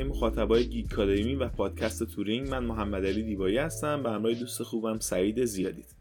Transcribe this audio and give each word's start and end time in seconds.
همه 0.00 0.08
مخاطبای 0.08 0.66
گیک 0.66 0.88
کادمی 0.88 1.34
و 1.34 1.48
پادکست 1.48 2.04
تورینگ. 2.04 2.48
من 2.48 2.64
محمد 2.64 3.06
علی 3.06 3.22
دیبایی 3.22 3.56
هستم 3.56 4.02
به 4.02 4.10
همراه 4.10 4.34
دوست 4.34 4.62
خوبم 4.62 4.98
سعید 4.98 5.44
زیادید. 5.44 5.96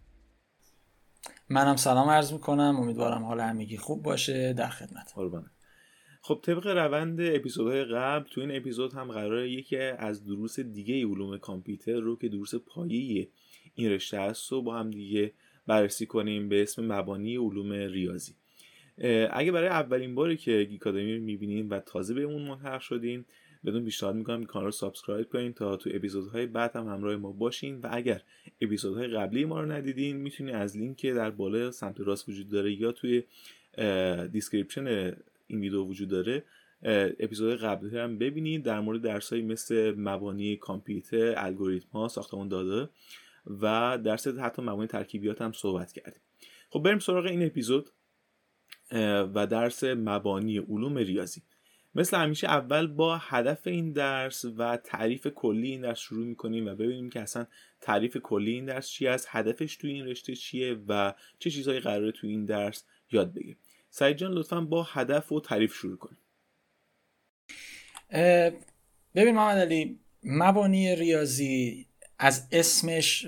منم 1.49 1.76
سلام 1.76 2.09
عرض 2.09 2.34
می‌کنم. 2.34 2.76
امیدوارم 2.80 3.23
حال 3.23 3.40
همگی 3.40 3.77
خوب 3.77 4.04
باشه. 4.04 4.54
در 4.54 4.70
خدمت. 4.70 5.13
خب 6.21 6.40
طبق 6.43 6.67
روند 6.67 7.21
اپیزودهای 7.21 7.84
قبل 7.84 8.30
تو 8.30 8.41
این 8.41 8.55
اپیزود 8.55 8.93
هم 8.93 9.12
قراره 9.12 9.52
یکی 9.52 9.77
از 9.77 10.26
دروس 10.26 10.59
دیگه 10.59 11.07
علوم 11.07 11.38
کامپیوتر 11.38 11.99
رو 11.99 12.18
که 12.18 12.29
دروس 12.29 12.55
پایه 12.55 13.29
این 13.76 13.91
رشته 13.91 14.20
هست 14.20 14.54
و 14.54 14.62
با 14.62 14.79
هم 14.79 14.91
دیگه 14.91 15.34
بررسی 15.68 16.05
کنیم 16.05 16.49
به 16.49 16.62
اسم 16.62 16.91
مبانی 16.91 17.38
علوم 17.38 17.71
ریاضی. 17.71 18.34
اگه 19.31 19.52
برای 19.52 19.70
اولین 19.70 20.16
باری 20.16 20.38
که 20.38 20.63
گیکادمی 20.63 21.18
رو 21.18 21.23
می‌بینین 21.23 21.70
و 21.70 21.79
تازه 21.79 22.13
به 22.13 22.21
اون 22.21 22.41
ملحق 22.41 22.79
شدین 22.79 23.26
بهتون 23.66 23.86
پیشنهاد 23.86 24.16
می‌کنم. 24.16 24.44
کانال 24.44 24.66
رو 24.66 24.72
subscribe 24.72 25.30
کنین 25.30 25.54
تا 25.54 25.77
تو 25.77 25.90
اپیزودهای 25.94 26.45
بعد 26.45 26.76
هم 26.76 26.88
همراه 26.88 27.16
ما 27.16 27.31
باشین. 27.31 27.82
و 27.82 27.88
اگر 27.91 28.22
اپیزودهای 28.62 29.08
قبلی 29.08 29.45
ما 29.45 29.62
رو 29.62 29.72
ندیدین 29.72 30.18
می‌تونین 30.18 30.55
از 30.55 30.77
لینک 30.77 30.98
که 30.98 31.13
در 31.13 31.32
بالا 31.32 31.71
سمت 31.71 31.99
راست 31.99 32.30
وجود 32.30 32.49
داره 32.49 32.74
یا 32.74 32.91
توی 32.91 33.24
description 34.32 34.88
این 35.48 35.60
ویدیو 35.60 35.84
وجود 35.84 36.10
داره 36.10 36.43
اپیزود 37.20 37.60
قبلی 37.60 37.98
هم 37.98 38.18
ببینید. 38.18 38.63
در 38.63 38.80
مورد 38.80 39.02
درسایی 39.02 39.41
مثل 39.41 39.93
مبانی 39.98 40.55
کامپیوتر 40.55 41.34
الگوریتم 41.37 41.90
ها 41.93 42.07
ساختمان 42.07 42.48
داده 42.48 42.90
و 43.62 43.98
درس 44.04 44.27
حتی 44.27 44.62
مبانی 44.62 44.87
ترکیبیات 44.87 45.41
هم 45.41 45.52
صحبت 45.52 45.91
کردیم. 45.91 46.21
خب 46.70 46.84
بریم 46.84 46.99
سراغ 46.99 47.26
این 47.26 47.46
اپیزود 47.46 47.90
و 49.34 49.48
درس 49.48 49.84
مبانی 49.84 50.57
علوم 50.57 50.98
ریاضی. 50.98 51.41
مثل 51.95 52.18
همیشه 52.18 52.48
اول 52.48 52.87
با 52.87 53.18
هدف 53.18 53.68
این 53.68 53.91
درس 53.91 54.45
و 54.57 54.77
تعریف 54.77 55.27
کلی 55.27 55.71
این 55.71 55.82
درس 55.82 55.99
شروع 55.99 56.26
می‌کنیم 56.26 56.68
و 56.68 56.76
ببینیم 56.76 57.09
که 57.09 57.20
اصلا 57.20 57.48
تعریف 57.81 58.18
کلی 58.18 58.51
این 58.51 58.65
درس 58.65 58.90
چی 58.90 59.07
است 59.07 59.27
هدفش 59.29 59.76
تو 59.76 59.87
این 59.87 60.05
رشته 60.05 60.35
چیه 60.35 60.77
و 60.87 61.13
چه 61.40 61.49
چیزهایی 61.49 61.79
قراره 61.79 62.12
تو 62.12 62.27
این 62.27 62.46
درس 62.46 62.84
یاد 63.12 63.34
بگیریم. 63.34 63.57
سعید 63.90 64.18
جان 64.18 64.31
لطفا 64.31 64.62
با 64.62 64.84
هدف 64.84 65.31
و 65.31 65.40
تعریف 65.41 65.73
شروع 65.73 65.97
کنیم 65.97 66.19
ببین 69.16 69.35
محمد 69.35 69.57
علی 69.57 70.00
مبانی 70.24 70.96
ریاضی 70.96 71.85
از 72.19 72.47
اسمش 72.51 73.28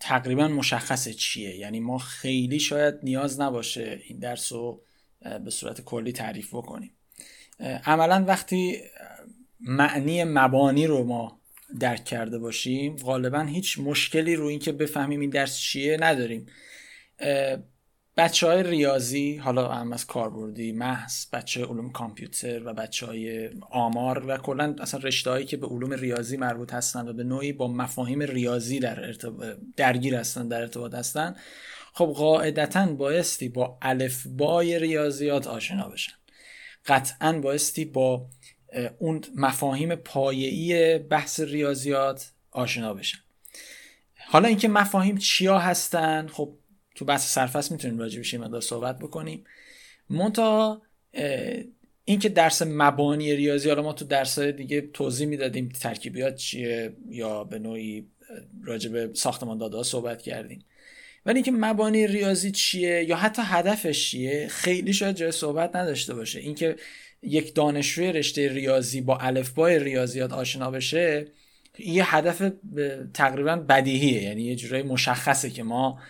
تقریبا 0.00 0.48
مشخصه 0.48 1.12
چیه. 1.12 1.56
یعنی 1.56 1.80
ما 1.80 1.98
خیلی 1.98 2.60
شاید 2.60 2.94
نیاز 3.02 3.40
نباشه 3.40 4.00
این 4.04 4.18
درس 4.18 4.52
رو 4.52 4.82
به 5.44 5.50
صورت 5.50 5.80
کلی 5.80 6.12
تعریف 6.12 6.54
بکنیم. 6.54 6.95
عملا 7.60 8.24
وقتی 8.28 8.80
معنی 9.60 10.24
مبانی 10.24 10.86
رو 10.86 11.04
ما 11.04 11.40
درک 11.80 12.04
کرده 12.04 12.38
باشیم 12.38 12.96
غالبا 12.96 13.40
هیچ 13.40 13.78
مشکلی 13.78 14.36
رو 14.36 14.46
اینکه 14.46 14.72
بفهمیم 14.72 15.20
این 15.20 15.30
درس 15.30 15.58
چیه 15.58 15.96
نداریم. 16.00 16.46
بچه 18.16 18.46
های 18.46 18.62
ریاضی 18.62 19.36
حالا 19.36 19.68
هم 19.68 19.92
از 19.92 20.06
کاربردی 20.06 20.72
محض 20.72 21.26
بچه 21.32 21.64
علوم 21.64 21.90
کامپیوتر 21.90 22.62
و 22.64 22.74
بچه 22.74 23.06
های 23.06 23.50
آمار 23.70 24.26
و 24.26 24.36
کلا 24.36 24.76
اصلا 24.80 25.00
رشته 25.00 25.30
هایی 25.30 25.46
که 25.46 25.56
به 25.56 25.66
علوم 25.66 25.92
ریاضی 25.92 26.36
مربوط 26.36 26.74
هستن 26.74 27.08
و 27.08 27.12
به 27.12 27.24
نوعی 27.24 27.52
با 27.52 27.68
مفاهیم 27.68 28.20
ریاضی 28.20 28.80
در 28.80 29.14
درگیر 29.76 30.14
هستن 30.14 30.48
در 30.48 30.60
ارتباط 30.60 30.94
هستن 30.94 31.36
خب 31.92 32.06
قاعدتا 32.06 32.86
بایستی 32.86 33.48
با 33.48 33.78
الفبای 33.82 34.78
ریاضیات 34.78 35.46
آشنا 35.46 35.88
بشن. 35.88 36.12
قطعا 36.86 37.40
بایستی 37.40 37.84
با 37.84 38.28
اون 38.98 39.20
مفاهیم 39.34 39.94
پایه‌ای 39.94 40.98
بحث 40.98 41.40
ریاضیات 41.40 42.32
آشنا 42.50 42.94
بشن. 42.94 43.18
حالا 44.26 44.48
اینکه 44.48 44.68
مفاهیم 44.68 45.16
چیا 45.16 45.58
هستن 45.58 46.26
خب 46.26 46.58
تو 46.94 47.04
بحث 47.04 47.34
سرفصل 47.34 47.72
می‌تونیم 47.74 47.98
راجع 47.98 48.20
بشیم 48.20 48.40
مقدار 48.40 48.60
صحبت 48.60 48.98
بکنیم. 48.98 49.44
مونتا 50.10 50.82
اینکه 52.04 52.28
درس 52.28 52.62
مبانی 52.62 53.36
ریاضی 53.36 53.68
حالا 53.68 53.82
ما 53.82 53.92
تو 53.92 54.04
درس 54.04 54.38
دیگه 54.38 54.80
توضیح 54.80 55.26
می‌دادیم 55.26 55.68
ترکیبیات 55.68 56.36
چیه 56.36 56.96
یا 57.08 57.44
به 57.44 57.58
نوعی 57.58 58.06
راجع 58.64 58.90
به 58.90 59.10
ساختمان 59.14 59.58
داده 59.58 59.82
صحبت 59.82 60.22
کردیم. 60.22 60.64
ولی 61.26 61.34
اینکه 61.34 61.52
مبانی 61.52 62.06
ریاضی 62.06 62.50
چیه 62.50 63.04
یا 63.04 63.16
حتی 63.16 63.42
هدفش 63.44 64.10
چیه 64.10 64.48
خیلی 64.48 64.92
شاید 64.92 65.16
جای 65.16 65.32
صحبت 65.32 65.76
نداشته 65.76 66.14
باشه. 66.14 66.40
اینکه 66.40 66.76
یک 67.22 67.54
دانشجوی 67.54 68.12
رشته 68.12 68.48
ریاضی 68.52 69.00
با 69.00 69.18
الفبای 69.18 69.78
ریاضیات 69.78 70.32
آشنا 70.32 70.70
بشه 70.70 71.26
یه 71.78 72.14
هدف 72.14 72.52
تقریبا 73.14 73.56
بدیهیه. 73.56 74.22
یعنی 74.22 74.42
یه 74.42 74.56
جورایی 74.56 74.82
مشخصه 74.82 75.50
که 75.50 75.62
ما 75.62 76.00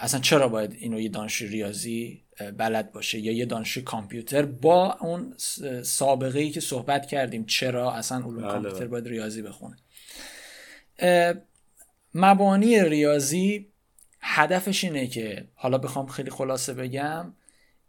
اصلا 0.00 0.20
چرا 0.20 0.48
باید 0.48 0.76
اینو 0.78 1.00
یه 1.00 1.08
دانشجوی 1.08 1.48
ریاضی 1.48 2.22
بلد 2.56 2.92
باشه 2.92 3.18
یا 3.18 3.32
یه 3.32 3.44
دانشجوی 3.44 3.82
کامپیوتر 3.82 4.42
با 4.44 4.96
اون 5.00 5.34
سابقه 5.82 6.38
ای 6.38 6.50
که 6.50 6.60
صحبت 6.60 7.06
کردیم 7.06 7.44
چرا 7.44 7.92
اصلا 7.92 8.18
علوم 8.18 8.36
بله، 8.36 8.46
کامپیوتر. 8.48 8.86
باید 8.86 9.08
ریاضی 9.08 9.42
بخونه. 9.42 9.76
مبانی 12.14 12.84
ریاضی 12.84 13.71
هدفش 14.22 14.84
اینه 14.84 15.06
که 15.06 15.48
حالا 15.54 15.78
بخوام 15.78 16.06
خیلی 16.06 16.30
خلاصه 16.30 16.74
بگم 16.74 17.34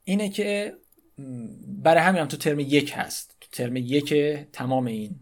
اینه 0.04 0.30
که 0.30 0.78
برای 1.68 2.04
همین 2.04 2.22
هم 2.22 2.28
تو 2.28 2.38
ترم 2.38 2.60
یک 2.60 2.94
هست. 2.96 3.38
تو 3.42 3.48
ترم 3.52 3.76
یک 3.76 4.14
تمام 4.54 4.86
این 4.86 5.20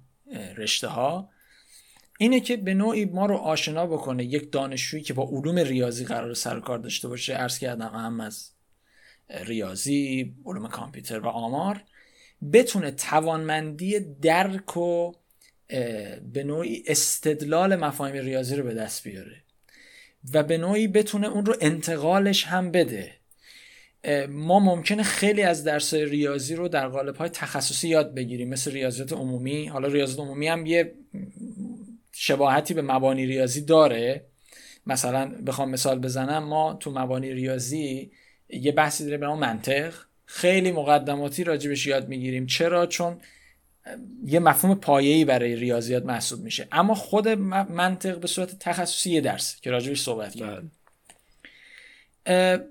رشته 0.58 0.88
ها 0.88 1.30
اینه 2.20 2.40
که 2.40 2.58
به 2.58 2.74
نوعی 2.74 3.06
ما 3.06 3.26
رو 3.26 3.36
آشنا 3.36 3.88
بکنه 3.88 4.24
یک 4.24 4.52
دانشجویی 4.52 5.04
که 5.04 5.14
با 5.14 5.24
علوم 5.24 5.60
ریاضی 5.60 6.06
قرار 6.06 6.34
سر 6.34 6.60
کار 6.60 6.80
داشته 6.80 7.08
باشه. 7.08 7.34
عرض 7.34 7.60
کردم 7.60 7.92
هم 7.96 8.20
از 8.20 8.52
ریاضی 9.30 10.34
علوم 10.46 10.68
کامپیوتر 10.68 11.20
و 11.20 11.28
آمار. 11.28 11.84
بتونه 12.54 12.92
توانمندی 12.92 14.00
درک 14.00 14.78
و 14.78 15.12
به 16.34 16.44
نوعی 16.46 16.84
استدلال 16.88 17.76
مفاهیم 17.76 18.16
ریاضی 18.16 18.56
رو 18.56 18.64
به 18.64 18.74
دست 18.74 19.04
بیاره. 19.04 19.44
و 20.34 20.44
به 20.44 20.58
نوعی 20.58 20.88
بتونه 20.88 21.28
اون 21.28 21.46
رو 21.46 21.56
انتقالش 21.62 22.44
هم 22.44 22.72
بده. 22.72 23.12
ما 24.30 24.60
ممکنه 24.60 25.04
خیلی 25.04 25.42
از 25.42 25.64
درس 25.64 25.94
ریاضی 25.94 26.56
رو 26.56 26.68
در 26.68 26.88
قالب 26.88 27.16
های 27.16 27.30
تخصصی 27.30 27.88
یاد 27.88 28.14
بگیریم 28.14 28.50
مثل 28.50 28.72
ریاضیات 28.72 29.14
عمومی. 29.14 29.68
حالا 29.68 29.88
ریاضیات 29.88 30.20
عمومی 30.20 30.48
هم 30.48 30.66
یه 30.66 30.94
شباهتی 32.12 32.74
به 32.74 32.82
مبانی 32.82 33.26
ریاضی 33.26 33.62
داره. 33.62 34.26
مثلا 34.88 35.32
بخوام 35.48 35.70
مثال 35.70 36.00
بزنم 36.00 36.44
ما 36.44 36.74
تو 36.74 36.92
مبانی 36.92 37.34
ریاضی 37.34 38.12
یه 38.50 38.72
بحثی 38.72 39.04
داره 39.06 39.18
به 39.18 39.26
نام 39.26 39.40
منطق. 39.40 39.94
خیلی 40.26 40.72
مقدماتی 40.72 41.44
راجبش 41.44 41.88
یاد 41.88 42.08
می‌گیریم. 42.08 42.46
چرا؟ 42.46 42.86
چون 42.86 43.18
یه 44.26 44.40
مفهوم 44.40 44.76
پایه‌ای 44.76 45.26
برای 45.26 45.56
ریاضیات 45.56 46.06
محسوب 46.06 46.44
میشه. 46.44 46.68
اما 46.72 46.96
خود 46.96 47.28
منطق 47.28 48.20
به 48.20 48.28
صورت 48.28 48.60
تخصصی 48.60 49.12
یه 49.12 49.22
درس 49.22 49.62
که 49.62 49.72
راجبش 49.72 50.02
صحبت 50.02 50.36
کردیم. 50.36 50.72
بله. 52.26 52.66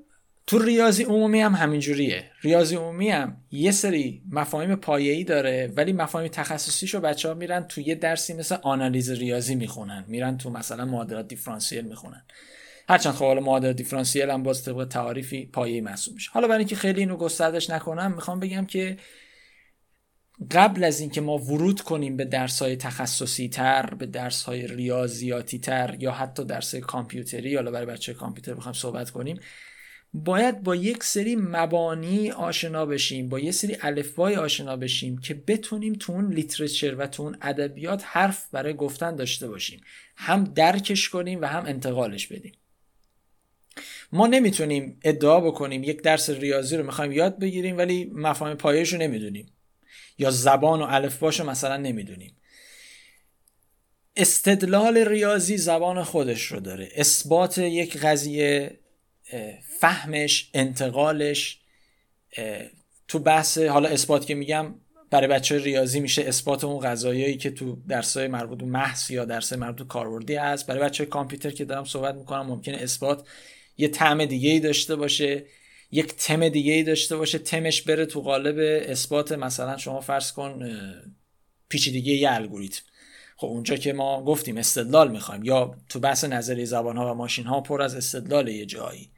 تو 0.47 0.59
ریاضی 0.59 1.05
عمومی 1.05 1.41
هم 1.41 1.55
همینجوریه. 1.55 2.31
ریاضی 2.43 2.77
عمومی 2.77 3.11
هم 3.11 3.37
یه 3.51 3.71
سری 3.71 4.23
مفاهیم 4.31 4.75
پایه‌ای 4.75 5.25
داره 5.25 5.73
ولی 5.77 5.93
مفاهیم 5.93 6.29
تخصصیشو 6.29 7.01
بچه 7.01 7.29
ها 7.29 7.35
میرن 7.35 7.63
تو 7.63 7.81
یه 7.81 7.95
درسی 7.95 8.35
مثل 8.35 8.57
آنالیز 8.63 9.11
ریاضی 9.11 9.55
می‌خونن. 9.55 10.05
میرن 10.09 10.39
تو 10.39 10.51
مثلا 10.51 10.85
معادلات 10.85 11.29
دیفرانسیل 11.29 11.85
می‌خونن. 11.85 12.25
هرچند 12.89 13.15
خب 13.15 13.25
حالا 13.25 13.41
معادلات 13.41 13.77
دیفرانسیل 13.77 14.31
هم 14.31 14.43
باز 14.43 14.65
طبق 14.65 14.85
تعاریفی 14.85 15.47
پایه‌ای 15.47 15.81
محسوب 15.81 16.15
میشه. 16.15 16.31
حالا 16.33 16.49
برای 16.49 16.59
اینکه 16.59 16.77
خیلی 16.77 17.01
اینو 17.01 17.17
گستردش 17.17 17.71
نکنم 17.71 18.13
می‌خوام 18.13 18.41
بگم 18.41 18.67
که 18.67 18.97
قبل 20.51 20.85
از 20.85 21.01
اینکه 21.01 21.21
ما 21.21 21.39
ورود 21.39 21.81
کنیم 21.81 22.17
به 22.17 22.25
درس 22.25 22.63
های 22.63 22.77
تخصصی 22.77 23.49
تر 23.49 23.95
به 23.95 24.07
درس 24.07 24.43
های 24.43 24.67
ریاضیاتی 24.67 25.59
تر 25.59 25.97
یا 25.99 26.13
حتی 26.13 26.45
درس 26.45 26.75
کامپیوتری 26.75 27.55
حالا 27.55 27.71
برای 27.71 27.87
بچه 27.87 28.15
کامپیوتر 28.15 28.55
بخوام 28.55 28.75
صحبت 28.75 29.11
کنیم 29.11 29.41
باید 30.15 30.63
با 30.63 30.77
یک 30.77 31.05
سری 31.05 31.37
مبانی 31.37 32.31
آشنا 32.31 32.87
بشیم 32.87 33.29
با 33.29 33.39
یک 33.39 33.51
سری 33.51 33.77
الفبای 33.81 34.37
آشنا 34.37 34.77
بشیم 34.77 35.19
که 35.19 35.35
بتونیم 35.35 35.93
تو 35.93 36.13
اون 36.13 36.33
لیترچر 36.33 36.95
و 36.95 37.07
تو 37.07 37.23
اون 37.23 37.37
ادبیات 37.43 38.03
حرف 38.07 38.49
برای 38.53 38.75
گفتن 38.75 39.17
داشته 39.17 39.49
باشیم. 39.49 39.81
هم 40.17 40.45
درکش 40.45 41.09
کنیم 41.09 41.41
و 41.41 41.45
هم 41.45 41.67
انتقالش 41.67 42.27
بدیم. 42.27 42.53
ما 44.13 44.27
نمی‌تونیم 44.27 44.99
ادعا 45.05 45.41
بکنیم 45.41 45.85
یک 45.85 46.03
درس 46.03 46.31
ریاضی 46.31 46.77
رو 46.77 46.87
می‌خوایم 46.87 47.13
یاد 47.13 47.39
بگیریم 47.39 47.79
ولی 47.79 48.05
مفاهیم 48.15 48.57
پایش 48.57 48.93
رو 48.93 48.99
نمی‌دونیم. 48.99 49.47
یا 50.21 50.31
زبان 50.31 50.83
و 50.83 50.87
الفباش 50.89 51.41
رو 51.41 51.51
مثلا 51.51 51.77
نمی‌دونیم. 51.77 52.37
استدلال 54.17 54.99
ریاضی 54.99 55.57
زبان 55.57 56.03
خودش 56.03 56.43
رو 56.43 56.61
داره. 56.61 56.89
اثبات 56.95 57.59
یک 57.59 57.97
قضیه 57.97 58.79
فهمش 59.81 60.51
انتقالش 60.55 61.61
تو 63.09 63.19
بحث 63.19 63.59
حالا 63.59 63.89
اثبات 63.89 64.27
که 64.27 64.35
میگم 64.35 64.75
برای 65.11 65.29
بچه 65.29 65.59
ریاضی 65.59 66.01
میشه 66.01 66.23
اثبات 66.23 66.65
اون 66.65 66.79
قضایایی 66.79 67.37
که 67.37 67.51
تو 67.51 67.79
درسای 67.89 68.29
مربوط 68.29 68.59
به 68.59 68.65
محض 68.65 69.11
یا 69.11 69.25
درسای 69.25 69.59
مربوط 69.59 69.79
به 69.79 69.85
کاربردی 69.85 70.35
هست. 70.35 70.67
برای 70.67 70.83
بچه 70.83 71.07
کامپیوتر 71.07 71.51
که 71.51 71.65
دارم 71.65 71.85
صحبت 71.85 72.15
می‌کنم 72.15 72.47
ممکنه 72.47 72.77
اثبات 72.77 73.29
یه 73.79 73.89
طعم 73.89 74.25
دیگه 74.25 74.51
ای 74.51 74.61
داشته 74.61 74.97
باشه. 74.97 75.45
یک 75.93 76.15
تم 76.17 76.49
دیگه 76.49 76.73
ای 76.73 76.83
داشته 76.83 77.17
باشه 77.17 77.39
تمش 77.39 77.83
بره 77.83 78.07
تو 78.07 78.21
قالب 78.21 78.57
اثبات 78.89 79.33
مثلا 79.33 79.77
شما 79.77 80.01
فرض 80.01 80.33
کن 80.33 80.71
پیچیدگی 81.69 82.15
یه 82.15 82.33
الگوریتم. 82.33 82.83
خب 83.37 83.47
اونجا 83.47 83.77
که 83.77 83.93
ما 83.93 84.25
گفتیم 84.25 84.57
استدلال 84.57 85.11
می‌خوایم 85.11 85.45
یا 85.45 85.77
تو 85.89 86.01
بحث 86.01 86.25
نظری 86.25 86.67
زبان 86.67 86.97
ها 86.97 87.13
و 87.13 87.17
ماشین 87.17 87.45
ها 87.45 87.61
پر 87.61 87.83
از 87.83 87.95
استدلال 87.95 88.49
یه 88.49 88.67
جایی. 88.67 89.11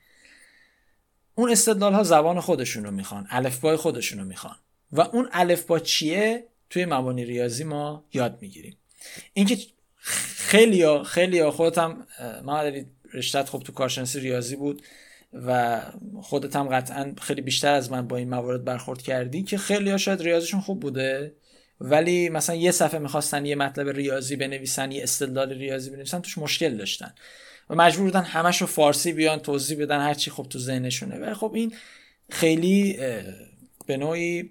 اون 1.35 1.51
استدلال 1.51 1.93
ها 1.93 2.03
زبان 2.03 2.41
خودشون 2.41 2.85
رو 2.85 2.91
می‌خوان 2.91 3.27
الفبای 3.31 3.77
خودشون 3.77 4.19
رو 4.19 4.25
می‌خوان. 4.25 4.57
و 4.93 5.01
اون 5.01 5.29
الفبا 5.33 5.79
چیه؟ 5.79 6.47
توی 6.71 6.85
مبانی 6.85 7.25
ریاضی 7.25 7.65
ما 7.65 8.05
یاد 8.13 8.39
می‌گیریم. 8.41 8.77
اینکه 9.35 9.59
خیلی 10.37 10.83
ها 10.83 11.03
خیلی 11.03 11.39
ها 11.39 11.51
خودتم 11.51 12.07
ما 12.45 12.63
رشتت 13.15 13.49
خب 13.49 13.59
تو 13.59 13.73
کارشناسی 13.73 14.21
ریاضی 14.21 14.57
بود. 14.57 14.83
و 15.33 15.81
خودت 16.23 16.57
هم 16.57 16.69
قطعا 16.69 17.15
خیلی 17.21 17.41
بیشتر 17.41 17.75
از 17.75 17.93
من 17.93 18.09
با 18.09 18.17
این 18.17 18.29
موارد 18.29 18.65
برخورد 18.65 19.03
کردی 19.03 19.43
که 19.43 19.59
خیلی 19.59 19.91
ها 19.91 19.97
شاید 19.97 20.23
ریاضیشون 20.23 20.61
خوب 20.61 20.81
بوده 20.81 21.35
ولی 21.81 22.29
مثلا 22.29 22.57
یه 22.57 22.71
صفحه 22.71 22.99
می‌خواستن 22.99 23.47
یه 23.47 23.55
مطلب 23.55 23.89
ریاضی 23.89 24.37
بنویسن 24.37 24.93
یه 24.93 25.03
استدلال 25.03 25.53
ریاضی 25.53 25.91
بنویسن 25.91 26.21
توش 26.21 26.39
مشکل 26.39 26.77
داشتن 26.77 27.15
و 27.71 27.75
مجبور 27.75 28.05
بودن 28.05 28.23
همش 28.23 28.61
رو 28.61 28.67
فارسی 28.67 29.13
بیان 29.13 29.39
توضیح 29.39 29.83
بدن 29.83 30.01
هرچی 30.01 30.31
خب 30.31 30.47
تو 30.51 30.59
ذهنشونه. 30.59 31.19
و 31.19 31.35
خب 31.35 31.53
این 31.55 31.73
خیلی 32.31 32.99
به 33.87 33.97
نوعی 33.97 34.51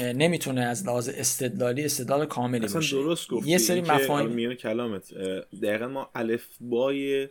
نمی‌تونه 0.00 0.60
از 0.60 0.86
لحاظ 0.86 1.08
استدلالی 1.08 1.84
استدلال 1.84 2.26
کاملی 2.26 2.68
باشه. 2.68 2.96
درست 2.96 3.28
گفتی. 3.28 3.50
یه 3.50 3.58
سری 3.58 3.80
مفاهیم 3.80 4.30
میان 4.30 4.54
کلامت. 4.54 5.14
دقیقا 5.62 5.88
ما 5.88 6.10
الفبای 6.14 7.28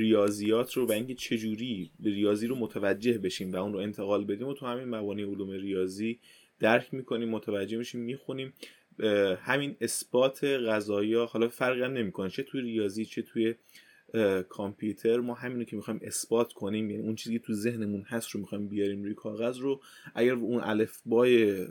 ریاضیات 0.00 0.72
رو 0.72 0.86
و 0.86 0.92
اینکه 0.92 1.14
چجوری 1.14 1.90
ریاضی 2.04 2.46
رو 2.46 2.56
متوجه 2.56 3.18
بشیم 3.18 3.52
و 3.52 3.56
اون 3.56 3.72
رو 3.72 3.78
انتقال 3.78 4.24
بدیم 4.24 4.46
و 4.46 4.54
تو 4.54 4.66
همین 4.66 4.84
مبانی 4.84 5.22
علوم 5.22 5.50
ریاضی 5.50 6.18
درک 6.60 6.94
می‌کنیم 6.94 7.28
متوجه 7.28 7.78
میشیم 7.78 8.00
می‌خونیم. 8.00 8.52
همین 9.38 9.76
اثبات 9.80 10.44
غذایی 10.44 11.14
حالا 11.14 11.48
فرقی 11.48 11.82
هم 11.82 11.92
نمی‌کنه. 11.92 12.30
چه 12.30 12.42
توی 12.42 12.60
ریاضی 12.60 13.04
چه 13.04 13.22
توی 13.22 13.54
کامپیوتر. 14.48 15.16
ما 15.16 15.34
همینو 15.34 15.64
که 15.64 15.76
می‌خوایم 15.76 16.00
اثبات 16.02 16.52
کنیم 16.52 16.90
یعنی 16.90 17.02
اون 17.02 17.14
چیزی 17.14 17.38
که 17.38 17.44
تو 17.44 17.52
ذهنمون 17.52 18.02
هست 18.02 18.30
رو 18.30 18.40
می‌خوایم 18.40 18.68
بیاریم 18.68 19.02
روی 19.02 19.14
کاغذ 19.14 19.58
رو. 19.58 19.80
اگر 20.14 20.32
اون 20.32 20.60
الفبای 20.62 21.66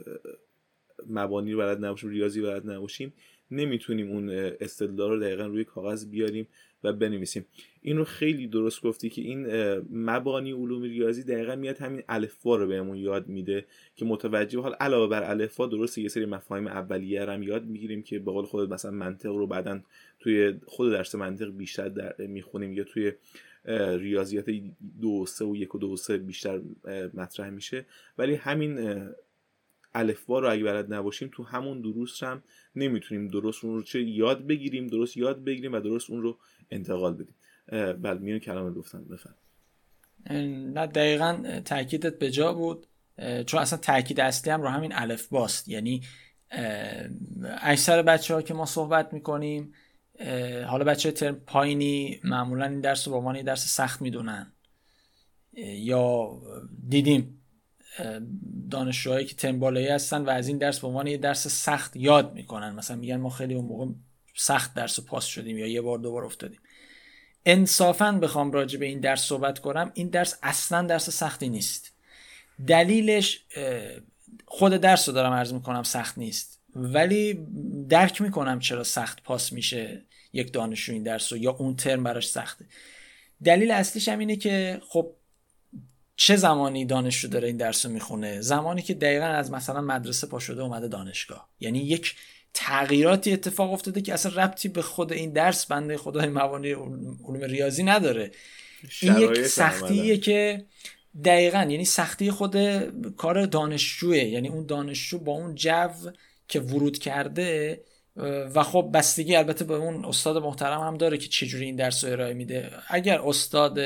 مبانی 1.08 1.52
رو 1.52 1.58
بلد 1.58 1.84
نباشیم 1.84 2.10
ریاضی 2.10 2.40
بلد 2.40 2.70
نباشیم 2.70 3.12
نمی‌تونیم 3.50 4.10
اون 4.10 4.30
استدلال 4.60 5.10
رو 5.10 5.20
دقیقا 5.20 5.46
روی 5.46 5.64
کاغذ 5.64 6.06
بیاریم. 6.06 6.46
و 6.84 6.92
بنویسیم. 6.92 7.46
این 7.82 7.96
رو 7.96 8.04
خیلی 8.04 8.46
درست 8.46 8.82
گفتی 8.82 9.10
که 9.10 9.22
این 9.22 9.46
مبانی 9.92 10.52
علوم 10.52 10.82
ریاضی 10.82 11.22
دقیقا 11.22 11.56
میاد 11.56 11.78
همین 11.78 12.02
الفبا 12.08 12.56
رو 12.56 12.66
بهمون 12.66 12.96
یاد 12.96 13.28
میده 13.28 13.64
که 13.96 14.04
متوجه 14.04 14.60
حال 14.60 14.74
علاوه 14.74 15.06
بر 15.10 15.30
الفبا 15.30 15.66
درست 15.66 15.98
یه 15.98 16.08
سری 16.08 16.26
مفاهیم 16.26 16.66
اولیه 16.66 17.24
هم 17.24 17.42
یاد 17.42 17.64
می‌گیریم 17.64 18.02
که 18.02 18.18
به 18.18 18.32
قول 18.32 18.44
خودت 18.44 18.72
مثلا 18.72 18.90
منطق 18.90 19.30
رو 19.30 19.46
بعدا 19.46 19.80
توی 20.20 20.54
خود 20.66 20.92
درس 20.92 21.14
منطق 21.14 21.56
بیشتر 21.56 21.88
در 21.88 22.14
می‌خونیم 22.18 22.72
یا 22.72 22.84
توی 22.84 23.12
ریاضیات 23.98 24.50
دو 25.00 25.26
سه 25.26 25.44
و 25.44 25.56
یک 25.56 25.74
و 25.74 25.78
دو 25.78 25.96
سه 25.96 26.16
بیشتر 26.18 26.60
مطرح 27.14 27.50
میشه. 27.50 27.86
ولی 28.18 28.34
همین 28.34 28.78
الفبا 29.94 30.38
رو 30.38 30.52
اگه 30.52 30.64
بلد 30.64 30.94
نباشیم 30.94 31.30
تو 31.32 31.42
همون 31.42 31.80
دروس 31.80 32.22
هم 32.22 32.42
نمی‌تونیم 32.76 33.28
درست 33.28 33.64
اون 33.64 33.74
رو 33.74 33.82
چه 33.82 34.02
یاد 34.02 34.46
بگیریم 34.46 34.86
درست 34.86 35.16
یاد 35.16 35.44
بگیریم 35.44 35.72
و 35.72 35.80
درست 35.80 36.10
اون 36.10 36.22
رو 36.22 36.38
انتقال 36.70 37.14
بدیم. 37.14 37.34
بله 38.02 38.18
میون 38.18 38.38
کلام 38.38 38.74
گفتم 38.74 39.04
بفهم 39.04 39.34
نه 40.74 40.86
دقیقا 40.86 41.60
تاکیدت 41.64 42.18
به 42.18 42.30
جا 42.30 42.52
بود 42.52 42.86
چون 43.46 43.60
اصلا 43.60 43.78
تاکید 43.78 44.20
اصلی 44.20 44.52
هم 44.52 44.62
رو 44.62 44.68
همین 44.68 44.92
الف 44.94 45.26
باست. 45.26 45.68
یعنی 45.68 46.02
اکثر 47.60 48.02
بچه 48.02 48.34
ها 48.34 48.42
که 48.42 48.54
ما 48.54 48.66
صحبت 48.66 49.12
می‌کنیم 49.12 49.72
حالا 50.66 50.84
بچه 50.84 51.10
ترم 51.10 51.34
پایینی 51.34 52.20
معمولا 52.24 52.66
این 52.66 52.80
درس 52.80 53.08
رو 53.08 53.12
به 53.12 53.18
عنوان 53.18 53.42
درس 53.42 53.66
سخت 53.66 54.02
می‌دونن. 54.02 54.52
یا 55.52 56.32
دیدیم. 56.88 57.39
دانشجوهایی 58.70 59.26
که 59.26 59.34
ترم 59.34 59.58
بالایی 59.58 59.88
هستن 59.88 60.22
و 60.22 60.30
از 60.30 60.48
این 60.48 60.58
درس 60.58 60.80
به 60.80 60.86
عنوان 60.86 61.06
یه 61.06 61.16
درس 61.16 61.46
سخت 61.48 61.96
یاد 61.96 62.34
می‌کنن. 62.34 62.74
مثلا 62.74 62.96
میگن 62.96 63.16
ما 63.16 63.30
خیلی 63.30 63.54
اون 63.54 63.64
موقع 63.64 63.92
سخت 64.36 64.74
درس 64.74 65.00
پاس 65.00 65.24
شدیم 65.24 65.58
یا 65.58 65.66
یه 65.66 65.80
بار 65.80 65.98
دوبار 65.98 66.24
افتادیم. 66.24 66.60
انصافا 67.46 68.12
بخوام 68.12 68.52
راجع 68.52 68.78
به 68.78 68.86
این 68.86 69.00
درس 69.00 69.20
صحبت 69.20 69.58
کنم. 69.58 69.90
این 69.94 70.08
درس 70.08 70.38
اصلا 70.42 70.82
درس 70.82 71.10
سختی 71.10 71.48
نیست. 71.48 71.92
دلیلش 72.66 73.44
خود 74.46 74.72
درس 74.72 75.08
رو 75.08 75.14
دارم 75.14 75.32
عرض 75.32 75.52
می‌کنم 75.52 75.82
سخت 75.82 76.18
نیست. 76.18 76.60
ولی 76.74 77.46
درک 77.88 78.22
می‌کنم 78.22 78.60
چرا 78.60 78.84
سخت 78.84 79.22
پاس 79.22 79.52
میشه 79.52 80.02
یک 80.32 80.52
دانشجو 80.52 80.92
این 80.92 81.02
درس 81.02 81.32
رو 81.32 81.38
یا 81.38 81.50
اون 81.50 81.76
ترم 81.76 82.04
براش 82.04 82.28
سخته. 82.28 82.64
دلیل 83.44 83.70
اصلیش 83.70 84.08
هم 84.08 84.18
اینه 84.18 84.36
که 84.36 84.80
خب 84.88 85.14
چه 86.22 86.36
زمانی 86.36 86.84
دانشجو 86.84 87.28
داره 87.28 87.48
این 87.48 87.56
درس 87.56 87.86
رو 87.86 87.92
می‌خونه؟ 87.92 88.40
زمانی 88.40 88.82
که 88.82 88.94
دقیقا 88.94 89.24
از 89.24 89.50
مثلا 89.50 89.80
مدرسه 89.80 90.26
پا 90.26 90.38
شده 90.38 90.62
اومده 90.62 90.88
دانشگاه. 90.88 91.48
یعنی 91.60 91.78
یک 91.78 92.14
تغییراتی 92.54 93.32
اتفاق 93.32 93.72
افتاده 93.72 94.00
که 94.00 94.14
اصلا 94.14 94.44
ربطی 94.44 94.68
به 94.68 94.82
خود 94.82 95.12
این 95.12 95.32
درس 95.32 95.66
بنده 95.66 95.96
خدای 95.96 96.28
موانع 96.28 96.68
علوم 96.68 97.44
ریاضی 97.44 97.82
نداره. 97.82 98.30
این 99.02 99.16
یک 99.16 99.42
سختیه 99.42 100.18
که 100.18 100.64
دقیقا 101.24 101.58
یعنی 101.58 101.84
سختی 101.84 102.30
خود 102.30 102.56
کار 103.16 103.46
دانشجوه. 103.46 104.18
یعنی 104.18 104.48
اون 104.48 104.66
دانشجو 104.66 105.18
با 105.18 105.32
اون 105.32 105.54
جو 105.54 105.88
که 106.48 106.60
ورود 106.60 106.98
کرده 106.98 107.80
و 108.54 108.62
خب 108.62 108.90
بستگی 108.94 109.36
البته 109.36 109.64
به 109.64 109.74
اون 109.74 110.04
استاد 110.04 110.36
محترم 110.36 110.80
هم 110.80 110.96
داره 110.96 111.18
که 111.18 111.28
چجوری 111.28 111.64
این 111.64 111.76
درس 111.76 112.04
رو 112.04 112.10
ارائه 112.12 112.34
میده. 112.34 112.70
اگر 112.88 113.20
استاد 113.20 113.78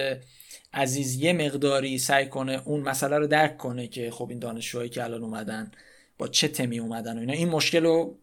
عزیز 0.75 1.15
یه 1.15 1.33
مقداری 1.33 1.99
سعی 1.99 2.27
کنه 2.27 2.63
اون 2.65 2.81
مسئله 2.81 3.19
رو 3.19 3.27
درک 3.27 3.57
کنه 3.57 3.87
که 3.87 4.11
خب 4.11 4.27
این 4.31 4.39
دانشجوهایی 4.39 4.91
که 4.91 5.05
الان 5.05 5.23
اومدن 5.23 5.71
با 6.19 6.29
چه 6.29 6.49
تمی 6.49 6.79
اومدن 6.79 7.17
و 7.17 7.21
اینا. 7.21 7.33
این 7.33 7.49
مشکل 7.49 7.85
رو 7.85 8.19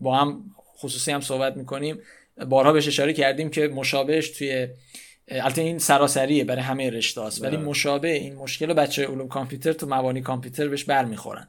با 0.00 0.16
هم 0.16 0.44
خصوصی 0.78 1.12
هم 1.12 1.20
صحبت 1.20 1.56
می‌کنیم. 1.56 1.98
بارها 2.48 2.72
بهش 2.72 2.88
اشاره 2.88 3.12
کردیم 3.12 3.50
که 3.50 3.68
مشابهش 3.68 4.28
توی 4.28 4.68
البته 5.28 5.62
این 5.62 5.78
سراسریه 5.78 6.44
برای 6.44 6.62
همه 6.62 6.90
رشته 6.90 7.20
است 7.20 7.42
ولی 7.42 7.56
بله. 7.56 7.66
مشابه 7.66 8.12
این 8.12 8.34
مشکل 8.34 8.68
رو 8.68 8.74
بچه 8.74 9.06
علوم 9.06 9.28
کامپیوتر 9.28 9.72
تو 9.72 9.86
مبانی 9.86 10.20
کامپیوتر 10.20 10.68
بهش 10.68 10.84
برمیخورن. 10.84 11.48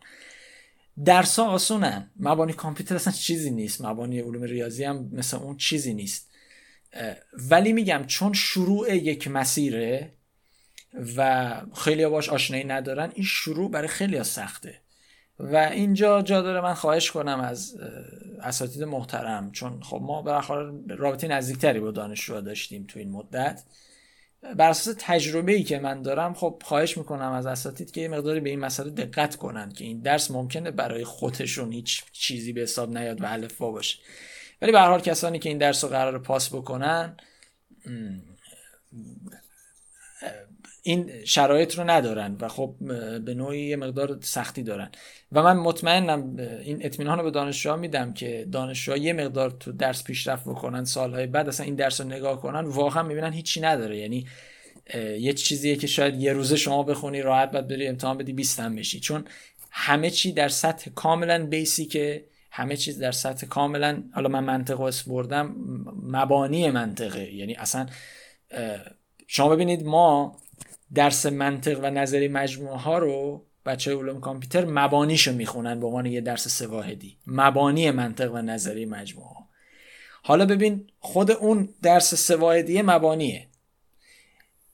درس 1.06 1.40
ها 1.40 1.46
آسونن. 1.46 2.12
مبانی 2.20 2.54
کامپیوتر 2.54 2.96
اصلا 2.96 3.14
چیزی 3.14 3.52
نیست. 3.52 3.82
مبانی 3.82 4.20
علوم 4.20 4.44
ریاضی 4.44 4.84
هم 4.84 5.10
مثل 5.14 5.38
اون 5.38 5.58
چیزی 5.58 5.94
نیست. 5.94 6.31
ولی 7.50 7.74
میگم 7.74 8.04
چون 8.08 8.34
شروع 8.34 8.96
یک 8.96 9.28
مسیره 9.28 10.14
و 11.18 11.52
خیلی 11.76 12.08
باش 12.08 12.30
آشنایی 12.30 12.64
ندارن 12.64 13.12
این 13.16 13.26
شروع 13.26 13.72
برای 13.72 13.88
خیلی 13.88 14.24
سخته. 14.24 14.82
و 15.40 15.56
اینجا 15.56 16.22
جا 16.22 16.42
داره 16.42 16.62
من 16.62 16.74
خواهش 16.74 17.12
کنم 17.12 17.40
از 17.40 17.78
اساتید 18.42 18.84
محترم 18.84 19.52
چون 19.52 19.82
خب 19.82 20.00
ما 20.04 20.22
بالاخره 20.22 20.72
رابطه 20.88 21.28
نزدیکتری 21.28 21.80
با 21.80 21.92
دانشجوها 21.92 22.42
داشتیم 22.42 22.86
تو 22.88 23.00
این 23.00 23.12
مدت. 23.12 23.64
بر 24.58 24.70
اساس 24.70 24.96
تجربه 25.00 25.52
ای 25.52 25.64
که 25.64 25.80
من 25.80 26.02
دارم 26.02 26.34
خب 26.34 26.62
خواهش 26.66 26.98
می‌کنم 26.98 27.32
از 27.32 27.46
اساتید 27.46 27.92
که 27.92 28.02
یه 28.02 28.08
مقداری 28.08 28.40
به 28.40 28.50
این 28.50 28.60
مسئله 28.60 28.90
دقت 28.90 29.36
کنن 29.36 29.72
که 29.72 29.84
این 29.84 30.00
درس 30.00 30.32
ممکنه 30.32 30.72
برای 30.72 31.04
خودشون 31.04 31.72
هیچ 31.72 32.04
چیزی 32.12 32.54
به 32.54 32.62
حساب 32.62 32.98
نیاد 32.98 33.22
و 33.22 33.26
الفبا 33.26 33.72
باشه. 33.72 34.00
ولی 34.62 34.72
به 34.72 34.80
حال 34.80 35.00
کسانی 35.00 35.40
که 35.40 35.50
این 35.50 35.58
درس 35.58 35.84
رو 35.84 35.90
قرار 35.90 36.20
پاس 36.20 36.50
بکنن 36.50 37.18
این 40.84 41.26
شرایط 41.26 41.78
رو 41.78 41.90
ندارن 41.90 42.38
و 42.40 42.48
خب 42.48 42.76
به 43.26 43.34
نوعی 43.34 43.68
یه 43.68 43.76
مقدار 43.76 44.18
سختی 44.22 44.64
دارن. 44.64 44.92
و 45.32 45.44
من 45.44 45.58
مطمئنم 45.58 46.36
این 46.64 46.86
اطمینان 46.86 47.18
رو 47.18 47.24
به 47.24 47.32
دانشجوها 47.32 47.76
میدم 47.76 48.14
که 48.14 48.48
دانشجوها 48.52 48.98
یه 48.98 49.14
مقدار 49.14 49.50
تو 49.50 49.72
درس 49.72 50.04
پیشرفت 50.04 50.44
بکنن 50.44 50.86
سالهای 50.86 51.28
بعد 51.28 51.48
اصلا 51.48 51.66
این 51.66 51.76
درس 51.76 52.02
رو 52.02 52.08
نگاه 52.08 52.42
کنن 52.42 52.66
واقعا 52.66 53.04
می‌بینن 53.04 53.34
هیچی 53.34 53.62
نداره. 53.62 53.98
یعنی 53.98 54.28
یه 55.20 55.34
چیزیه 55.34 55.76
که 55.76 55.88
شاید 55.88 56.22
یه 56.22 56.34
روزه 56.34 56.56
شما 56.56 56.84
بخونی 56.84 57.22
راحت 57.22 57.52
بعد 57.52 57.68
بری 57.68 57.88
امتحان 57.88 58.18
بدی 58.18 58.34
20 58.34 58.60
هم 58.60 58.76
بشی. 58.76 59.00
چون 59.00 59.26
همه 59.72 60.10
چی 60.10 60.32
در 60.32 60.50
سطح 60.50 60.92
کاملا 60.96 61.46
بیسیکه 61.46 62.26
همه 62.52 62.78
چیز 62.78 63.00
در 63.00 63.12
سطح 63.12 63.48
کاملا 63.48 64.04
حالا 64.14 64.30
من 64.30 64.44
منطق 64.44 64.82
اسم 64.82 65.12
بردم 65.12 65.56
مبانی 66.04 66.72
منطقه. 66.72 67.34
یعنی 67.34 67.56
اصلا 67.56 67.86
شما 69.28 69.50
ببینید 69.50 69.86
ما 69.86 70.38
درس 70.94 71.26
منطق 71.26 71.80
و 71.84 71.90
نظری 71.90 72.28
مجموعه 72.28 72.78
ها 72.78 72.98
رو 72.98 73.46
بچه 73.66 73.96
علوم 73.96 74.20
کامپیوتر 74.20 74.66
مبانیشو 74.66 75.34
می‌خونن 75.34 75.80
به 75.80 75.88
عنوان 75.88 76.06
یه 76.06 76.22
درس 76.22 76.48
سواحدی. 76.48 77.18
مبانی 77.28 77.92
منطق 77.92 78.34
و 78.34 78.38
نظری 78.38 78.86
مجموعه 78.86 79.36
حالا 80.24 80.46
ببین 80.46 80.88
خود 81.00 81.32
اون 81.32 81.70
درس 81.82 82.16
سواحدی 82.16 82.82
مبانیه. 82.82 83.48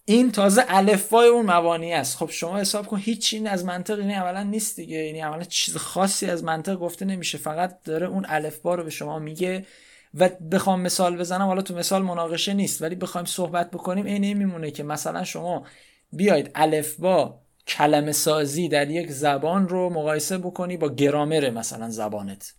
این 0.09 0.31
تازه 0.31 0.63
الفبای 0.67 1.27
اون 1.27 1.51
مبانی 1.51 1.93
است. 1.93 2.17
خب 2.17 2.29
شما 2.29 2.57
حساب 2.59 2.87
کن 2.87 2.97
هیچ 2.97 3.21
چیزی 3.21 3.47
از 3.47 3.65
منطق 3.65 3.99
اینی 3.99 4.15
اولا 4.15 4.43
نیست 4.43 4.75
دیگه. 4.75 4.97
یعنی 4.97 5.21
اولا 5.23 5.43
چیز 5.43 5.77
خاصی 5.77 6.25
از 6.25 6.43
منطق 6.43 6.75
گفته 6.75 7.05
نمیشه. 7.05 7.37
فقط 7.37 7.83
داره 7.83 8.07
اون 8.07 8.25
الفبا 8.29 8.75
رو 8.75 8.83
به 8.83 8.89
شما 8.89 9.19
میگه 9.19 9.65
و 10.13 10.29
بخوام 10.29 10.81
مثال 10.81 11.17
بزنم. 11.17 11.45
حالا 11.45 11.61
تو 11.61 11.75
مثال 11.75 12.01
مناقشه 12.01 12.53
نیست 12.53 12.81
ولی 12.81 12.95
بخوایم 12.95 13.25
صحبت 13.25 13.71
بکنیم. 13.71 14.05
این 14.05 14.37
میمونه 14.37 14.71
که 14.71 14.83
مثلا 14.83 15.23
شما 15.23 15.65
بیاید 16.11 16.51
الفبا 16.55 17.41
کلمه 17.67 18.11
سازی 18.11 18.69
در 18.69 18.89
یک 18.89 19.11
زبان 19.11 19.69
رو 19.69 19.89
مقایسه 19.89 20.37
بکنی 20.37 20.77
با 20.77 20.89
گرامر 20.89 21.49
مثلا 21.49 21.89
زبانت. 21.89 22.53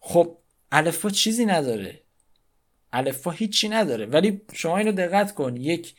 خب 0.00 0.38
الفبا 0.72 1.10
چیزی 1.10 1.46
نداره. 1.46 2.00
الفبا 2.92 3.30
هیچی 3.30 3.68
نداره. 3.68 4.06
ولی 4.06 4.40
شما 4.52 4.78
اینو 4.78 4.92
دقت 4.92 5.34
کن. 5.34 5.56
یک 5.56 5.94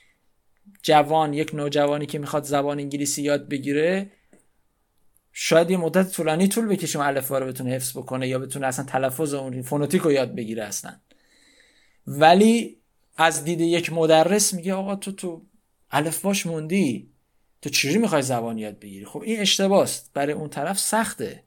جوان 0.84 1.34
یک 1.34 1.56
نوجوانی 1.56 2.06
که 2.06 2.20
می‌خواد 2.20 2.44
زبان 2.44 2.80
انگلیسی 2.80 3.22
یاد 3.22 3.50
بگیره 3.50 4.12
شاید 5.34 5.72
یه 5.72 5.78
مدت 5.78 6.12
طولانی 6.12 6.48
طول 6.48 6.68
بکشه 6.68 7.00
الفبا 7.00 7.40
رو 7.40 7.46
بتونه 7.46 7.72
حفظ 7.72 7.98
بکنه 7.98 8.28
یا 8.28 8.40
بتونه 8.40 8.68
اصلا 8.68 8.86
تلفظ 8.86 9.34
اون 9.34 9.62
فونوتیک 9.62 10.02
رو 10.02 10.12
یاد 10.12 10.36
بگیره 10.36 10.64
اصلا. 10.64 11.00
ولی 12.08 12.82
از 13.18 13.44
دید 13.44 13.62
یک 13.62 13.94
مدرس 13.94 14.54
میگه 14.54 14.74
آقا 14.74 14.96
تو 14.96 15.12
تو 15.12 15.46
الفباش 15.92 16.46
موندی 16.46 17.12
تو 17.62 17.70
چجوری 17.70 17.98
می‌خوای 17.98 18.22
زبان 18.22 18.58
یاد 18.58 18.80
بگیری؟ 18.80 19.06
خب 19.06 19.22
این 19.22 19.40
اشتباست 19.40 20.12
برای 20.14 20.34
اون 20.34 20.50
طرف 20.50 20.80
سخته. 20.80 21.44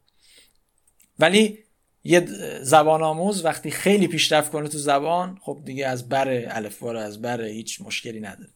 ولی 1.19 1.62
یه 2.05 2.27
زبان 2.63 3.03
آموز 3.03 3.45
وقتی 3.45 3.71
خیلی 3.71 4.09
پیشرفت 4.09 4.53
کنه 4.53 4.69
تو 4.69 4.79
زبان 4.79 5.39
خب 5.43 5.63
دیگه 5.65 5.87
از 5.87 6.09
بر 6.09 6.29
الفبا 6.29 6.93
از 6.93 7.23
بر 7.23 7.43
هیچ 7.43 7.81
مشکلی 7.81 8.21
نداره. 8.21 8.51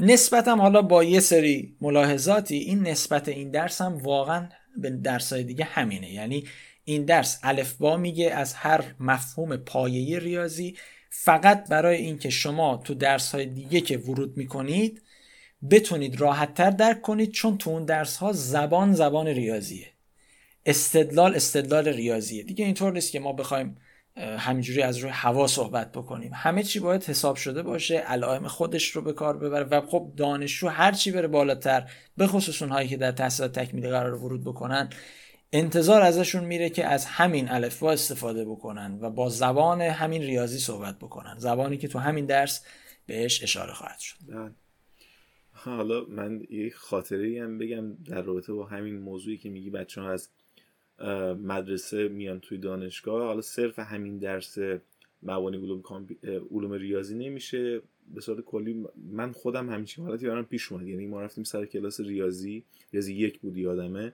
نسبتم 0.00 0.60
حالا 0.60 0.82
با 0.82 1.04
یه 1.04 1.20
سری 1.20 1.76
ملاحظاتی 1.80 2.56
این 2.56 2.86
نسبت 2.86 3.28
این 3.28 3.50
درس 3.50 3.80
هم 3.80 3.96
واقعا 3.96 4.48
به 4.76 4.90
درسای 4.90 5.44
دیگه 5.44 5.64
همینه. 5.64 6.12
یعنی 6.12 6.44
این 6.84 7.04
درس 7.04 7.38
الفبا 7.42 7.96
میگه 7.96 8.30
از 8.30 8.54
هر 8.54 8.84
مفهوم 9.00 9.56
پایه‌ای 9.56 10.20
ریاضی. 10.20 10.76
فقط 11.10 11.68
برای 11.68 11.96
اینکه 11.96 12.30
شما 12.30 12.82
تو 12.84 12.94
درس 12.94 13.34
های 13.34 13.46
دیگه 13.46 13.80
که 13.80 13.98
ورود 13.98 14.36
می‌کنید 14.36 15.02
بتونید 15.70 16.20
راحتتر 16.20 16.70
درک 16.70 17.02
کنید 17.02 17.30
چون 17.30 17.58
تو 17.58 17.70
اون 17.70 17.84
درس 17.84 18.16
ها 18.16 18.32
زبان 18.32 18.92
زبان 18.92 19.26
ریاضیه. 19.26 19.93
استدلال 20.66 21.34
استدلال 21.34 21.88
ریاضیه. 21.88 22.42
دیگه 22.42 22.64
اینطور 22.64 22.92
نیست 22.92 23.12
که 23.12 23.20
ما 23.20 23.32
بخوایم 23.32 23.76
همینجوری 24.16 24.82
از 24.82 24.98
روی 24.98 25.10
هوا 25.10 25.46
صحبت 25.46 25.92
بکنیم. 25.92 26.30
همه 26.34 26.62
چی 26.62 26.80
باید 26.80 27.04
حساب 27.04 27.36
شده 27.36 27.62
باشه 27.62 27.94
علائم 27.94 28.48
خودش 28.48 28.88
رو 28.88 29.02
به 29.02 29.12
کار 29.12 29.38
ببره 29.38 29.64
و 29.64 29.80
خب 29.80 30.12
دانشجو 30.16 30.68
هر 30.68 30.92
چی 30.92 31.10
بره 31.10 31.28
بالاتر 31.28 31.90
به 32.16 32.26
خصوص 32.26 32.62
اونهایی 32.62 32.88
که 32.88 32.96
در 32.96 33.12
تحصیلات 33.12 33.58
تکمیلی 33.58 33.88
قرار 33.88 34.14
ورود 34.14 34.44
بکنن 34.44 34.90
انتظار 35.52 36.02
ازشون 36.02 36.44
میره 36.44 36.70
که 36.70 36.86
از 36.86 37.06
همین 37.06 37.48
الفبا 37.48 37.92
استفاده 37.92 38.44
بکنن 38.44 38.98
و 39.00 39.10
با 39.10 39.28
زبان 39.28 39.80
همین 39.80 40.22
ریاضی 40.22 40.58
صحبت 40.58 40.98
بکنن. 40.98 41.34
زبانی 41.38 41.76
که 41.76 41.88
تو 41.88 41.98
همین 41.98 42.26
درس 42.26 42.64
بهش 43.06 43.42
اشاره 43.42 43.72
خواهد 43.72 43.98
شد. 43.98 44.16
حالا 45.52 46.04
من 46.08 46.42
یه 46.50 46.70
خاطره 46.70 47.42
هم 47.42 47.58
بگم 47.58 47.94
در 47.94 48.22
رابطه 48.22 48.52
با 48.52 48.66
همین 48.66 48.98
موضوعی 48.98 49.38
که 49.38 49.48
میگی 49.48 49.70
بچه 49.70 50.00
ها 50.00 50.10
از 50.10 50.28
مدرسه 51.38 52.08
میان 52.08 52.40
توی 52.40 52.58
دانشگاه. 52.58 53.26
حالا 53.26 53.40
صرف 53.40 53.78
همین 53.78 54.18
درس 54.18 54.58
مبانی 55.22 55.56
علوم, 55.56 55.82
علوم 56.50 56.72
ریاضی 56.72 57.14
نمیشه. 57.14 57.82
به 58.14 58.20
صورت 58.20 58.40
کلی 58.40 58.84
من 59.12 59.32
خودم 59.32 59.70
همچین 59.70 60.04
حالتی 60.04 60.26
برام 60.26 60.44
پیش 60.44 60.72
اومد. 60.72 60.86
یعنی 60.86 61.06
ما 61.06 61.22
رفتیم 61.22 61.44
سر 61.44 61.66
کلاس 61.66 62.00
ریاضی. 62.00 62.64
ریاضی 62.92 63.14
یک 63.14 63.40
بود 63.40 63.56
یادمه 63.56 64.12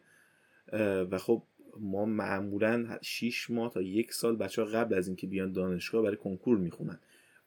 و 1.11 1.19
خب 1.19 1.43
ما 1.81 2.05
معمولا 2.05 2.99
6 3.03 3.51
ماه 3.51 3.73
تا 3.73 3.83
یک 3.83 4.13
سال 4.13 4.37
بچه 4.37 4.63
ها 4.63 4.69
قبل 4.69 4.95
از 4.95 5.07
اینکه 5.07 5.27
بیان 5.27 5.53
دانشگاه 5.53 6.03
برای 6.03 6.17
کنکور 6.17 6.59
می‌خونن. 6.59 6.99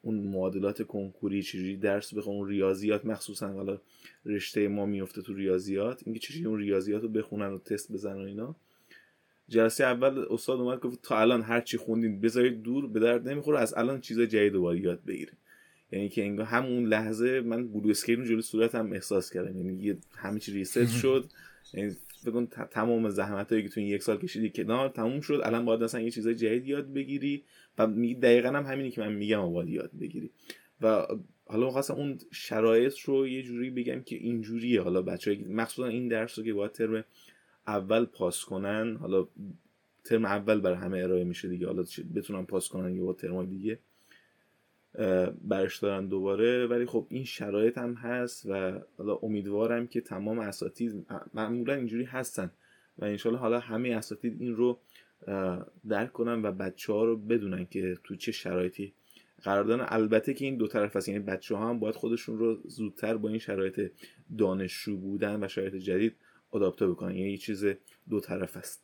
اون 0.02 0.16
معادلات 0.16 0.84
کنکوری 0.84 1.44
چجوری 1.44 1.78
درس 1.78 2.13
بخون 2.13 2.36
اون 2.36 2.50
ریاضیات 2.50 3.06
مخصوصا 3.06 3.54
حالا 3.54 3.78
رشته 4.25 4.68
ما 4.68 4.86
میفته 4.86 5.22
تو 5.22 5.34
ریاضیات. 5.34 6.02
اینکه 6.06 6.20
چجوری 6.20 6.46
اون 6.46 6.60
ریاضیات 6.60 7.02
رو 7.02 7.10
بخونن 7.10 7.48
و 7.48 7.58
تست 7.58 7.92
بزنن 7.92 8.22
و 8.22 8.25
اینا. 8.25 8.56
جلسه 9.50 9.83
اول 9.83 10.25
استاد 10.29 10.59
اومد 10.59 10.79
گفت 10.79 11.01
تا 11.01 11.19
الان 11.19 11.41
هر 11.41 11.62
چی 11.62 11.77
خوندین 11.77 12.21
بذارید 12.21 12.62
دور 12.62 12.88
به 12.88 13.00
درد 13.00 13.27
نمی‌خوره. 13.27 13.59
از 13.59 13.73
الان 13.77 14.01
چیزای 14.01 14.27
جدید 14.27 14.53
رو 14.53 14.75
یاد 14.75 15.03
بگیرید 15.05 15.38
یعنی 15.91 16.09
که 16.09 16.23
انگار 16.23 16.45
همون 16.45 16.85
لحظه 16.85 17.41
من 17.41 17.67
blue 17.67 17.89
screen 17.89 18.25
جلوی 18.25 18.41
صورتم 18.41 18.91
احساس 18.91 19.33
کردم. 19.33 19.57
یعنی 19.57 19.97
همه 20.15 20.39
چی 20.39 20.51
reset 20.53 20.88
شد. 21.01 21.25
یعنی 21.73 21.95
بگن 22.25 22.45
تمام 22.71 23.09
زحمت 23.09 23.51
هایی 23.51 23.63
که 23.63 23.69
تو 23.69 23.79
این 23.79 23.89
یک 23.89 24.03
سال 24.03 24.17
کشیدی 24.17 24.50
کنار 24.50 24.89
تموم 24.89 25.21
شد. 25.21 25.41
الان 25.43 25.65
باید 25.65 25.83
مثلا 25.83 26.01
یه 26.01 26.12
چیزای 26.12 26.35
جدید 26.35 26.67
یاد 26.67 26.93
بگیری 26.93 27.43
و 27.77 27.88
دقیقا 28.21 28.50
هم 28.50 28.65
همینی 28.65 28.91
که 28.91 29.01
من 29.01 29.13
میگم 29.13 29.53
باید 29.53 29.69
یاد 29.69 29.91
بگیری. 30.01 30.29
و 30.81 31.05
حالا 31.45 31.69
خواستم 31.69 31.93
اون 31.93 32.17
شرایط 32.31 33.00
رو 33.00 33.27
یه 33.27 33.43
جوری 33.43 33.69
بگم 33.69 34.01
که 34.01 34.15
اینجوریه. 34.15 34.81
حالا 34.81 35.01
بچه 35.01 35.32
ها 35.32 35.39
مخصوصا 35.50 35.88
این 35.88 36.07
درس 36.07 36.38
رو 36.39 36.45
که 36.45 36.53
باید 36.53 36.71
ترم 36.71 37.05
اول 37.67 38.05
پاس 38.05 38.46
کنن 38.46 38.96
حالا 38.96 39.27
ترم 40.03 40.25
اول 40.25 40.60
برای 40.62 40.77
همه 40.77 41.00
ارائه 41.03 41.24
میشه 41.24 41.48
دیگه 41.48 41.67
حالا 41.67 41.84
بتونن 42.15 42.46
پاس 42.46 42.70
کنن 42.70 42.96
یا 42.96 43.03
با 43.03 43.13
ترم 43.13 43.46
دیگه 43.46 43.79
برش 45.41 45.77
دارن 45.77 46.08
دوباره. 46.08 46.67
ولی 46.67 46.86
خب 46.86 47.08
این 47.10 47.24
شرایط 47.24 47.77
هم 47.77 47.93
هست 47.93 48.46
و 48.46 48.79
حالا 48.98 49.15
امیدوارم 49.15 49.88
که 49.88 50.01
تمام 50.01 50.39
اساتید 50.39 51.05
معمولا 51.34 51.74
اینجوری 51.74 52.03
هستن 52.03 52.51
و 52.98 53.05
انشالله 53.05 53.39
حالا 53.39 53.60
همه 53.60 53.89
اساتید 53.89 54.41
این 54.41 54.55
رو 54.55 54.79
درک 55.88 56.12
کنن 56.13 56.41
و 56.41 56.51
بچه 56.51 56.93
ها 56.93 57.03
رو 57.03 57.17
بدونن 57.17 57.65
که 57.65 57.98
تو 58.03 58.15
چه 58.15 58.32
شرایطی 58.32 58.93
قرار 59.43 59.63
دارن. 59.63 59.86
البته 59.89 60.34
که 60.34 60.46
این 60.46 60.58
دو 60.58 60.67
طرف 60.67 60.96
هست 60.96 61.10
یعنی 61.10 61.20
بچه 61.20 61.55
ها 61.55 61.70
هم 61.70 61.79
باید 61.79 61.96
خودشون 61.96 62.38
رو 62.38 62.58
زودتر 62.65 63.17
با 63.17 63.29
این 63.29 63.38
شرایط 63.38 63.91
دانشجو 64.38 64.98
بودن 64.98 65.43
و 65.43 65.48
شرایط 65.48 65.75
جدید 65.75 66.15
آداپته 66.53 66.88
بکنن. 66.88 67.15
یعنی 67.15 67.31
یه 67.31 67.38
چیز 67.38 67.65
دو 68.10 68.19
طرف 68.19 68.57
است. 68.57 68.83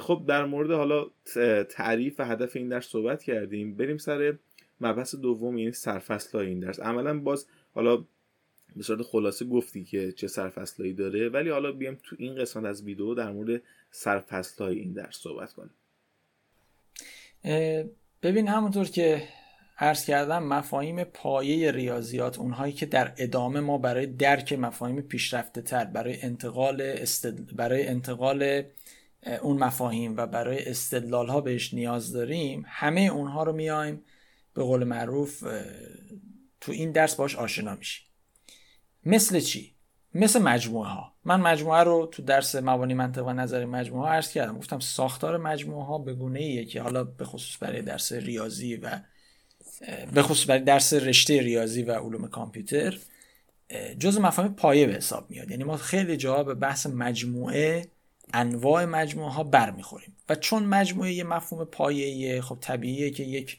خب 0.00 0.24
در 0.28 0.44
مورد 0.44 0.70
حالا 0.70 1.06
تعریف 1.64 2.20
و 2.20 2.24
هدف 2.24 2.56
این 2.56 2.68
درس 2.68 2.86
صحبت 2.86 3.22
کردیم. 3.22 3.76
بریم 3.76 3.98
سر 3.98 4.38
مبحث 4.80 5.14
دوم 5.14 5.58
یعنی 5.58 5.72
سرفصل 5.72 6.38
های 6.38 6.46
این 6.46 6.60
درس. 6.60 6.80
عملا 6.80 7.18
باز 7.18 7.46
حالا 7.74 8.04
به 8.76 8.82
صورت 8.82 9.02
خلاصه 9.02 9.44
گفتی 9.44 9.84
که 9.84 10.12
چه 10.12 10.28
سرفصلهایی 10.28 10.94
داره 10.94 11.28
ولی 11.28 11.50
حالا 11.50 11.72
بیام 11.72 11.96
تو 12.02 12.16
این 12.18 12.34
قسمت 12.34 12.64
از 12.64 12.82
ویدیو 12.82 13.14
در 13.14 13.30
مورد 13.30 13.62
سرفصل 13.90 14.64
های 14.64 14.78
این 14.78 14.92
درس 14.92 15.16
صحبت 15.16 15.52
کنیم. 15.52 15.74
ببین 18.22 18.48
همونطور 18.48 18.84
که 18.84 19.22
عرض 19.82 20.04
کردم 20.04 20.42
مفاهیم 20.42 21.04
پایه 21.04 21.70
ریاضیات 21.70 22.38
اونهایی 22.38 22.72
که 22.72 22.86
در 22.86 23.12
ادامه 23.16 23.60
ما 23.60 23.78
برای 23.78 24.06
درک 24.06 24.52
مفاهیم 24.52 25.00
پیشرفته 25.00 25.62
تر 25.62 25.84
برای 25.84 26.22
انتقال 26.22 26.96
برای 27.56 27.86
انتقال 27.86 28.62
اون 29.42 29.58
مفاهیم 29.58 30.16
و 30.16 30.26
برای 30.26 30.68
استدلال 30.68 31.28
ها 31.28 31.40
بهش 31.40 31.74
نیاز 31.74 32.12
داریم 32.12 32.64
همه 32.68 33.00
اونها 33.00 33.42
رو 33.42 33.52
میایم 33.52 34.04
به 34.54 34.62
قول 34.62 34.84
معروف 34.84 35.44
تو 36.60 36.72
این 36.72 36.92
درس 36.92 37.14
باش 37.14 37.36
آشنا 37.36 37.74
میشیم 37.74 38.06
مثل 39.06 39.40
چی؟ 39.40 39.74
مثل 40.14 40.42
مجموعه 40.42 40.88
ها 40.88 41.12
من 41.24 41.40
مجموعه 41.40 41.82
رو 41.82 42.06
تو 42.12 42.22
درس 42.22 42.54
مبانی 42.54 42.94
منطق 42.94 43.26
و 43.26 43.32
نظر 43.32 43.64
مجموعه 43.64 44.10
ها 44.10 44.20
کردم. 44.20 44.58
گفتم 44.58 44.78
ساختار 44.78 45.36
مجموعه 45.36 45.84
ها 45.84 45.98
به 45.98 46.14
گونه 46.14 46.40
ایه 46.40 46.64
که 46.64 46.82
حالا 46.82 47.04
به 47.04 47.24
خصوص 47.24 47.62
برای 47.62 47.82
درس 47.82 48.12
ریاضی 48.12 48.76
و 48.76 49.00
به 50.14 50.22
خصوص 50.22 50.50
برای 50.50 50.64
درس 50.64 50.92
رشته 50.92 51.40
ریاضی 51.40 51.82
و 51.82 51.92
علوم 51.92 52.28
کامپیوتر 52.28 52.98
جز 53.98 54.18
مفاهیم 54.18 54.52
پایه 54.52 54.86
به 54.86 54.92
حساب 54.92 55.30
میاد. 55.30 55.50
یعنی 55.50 55.64
ما 55.64 55.76
خیلی 55.76 56.16
جاها 56.16 56.44
به 56.44 56.54
بحث 56.54 56.86
مجموعه 56.86 57.86
انواع 58.34 58.84
مجموعه 58.84 59.30
ها 59.30 59.44
برمیخوریم. 59.44 60.16
و 60.28 60.34
چون 60.34 60.64
مجموعه 60.64 61.12
یه 61.12 61.24
مفهوم 61.24 61.64
پایه 61.64 62.40
خب 62.40 62.58
طبیعیه 62.60 63.10
که 63.10 63.22
یک 63.22 63.58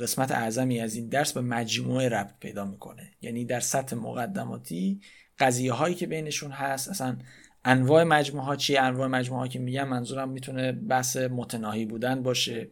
قسمت 0.00 0.30
اعظمی 0.32 0.80
از 0.80 0.94
این 0.94 1.08
درس 1.08 1.32
به 1.32 1.40
مجموعه 1.40 2.08
ربط 2.08 2.34
پیدا 2.40 2.64
می‌کنه. 2.64 3.10
یعنی 3.22 3.44
در 3.44 3.60
سطح 3.60 3.96
مقدماتی 3.96 5.00
قضیه 5.38 5.72
هایی 5.72 5.94
که 5.94 6.06
بینشون 6.06 6.50
هست 6.50 6.88
اصلا 6.88 7.16
انواع 7.64 8.04
مجموعه 8.04 8.46
ها 8.46 8.56
چیه؟ 8.56 8.80
انواع 8.80 9.08
مجموعه 9.08 9.40
ها 9.40 9.48
که 9.48 9.58
میگم 9.58 9.88
منظورم 9.88 10.28
می‌تونه 10.28 10.72
بحث 10.72 11.16
متناهی 11.16 11.84
بودن 11.84 12.22
باشه. 12.22 12.68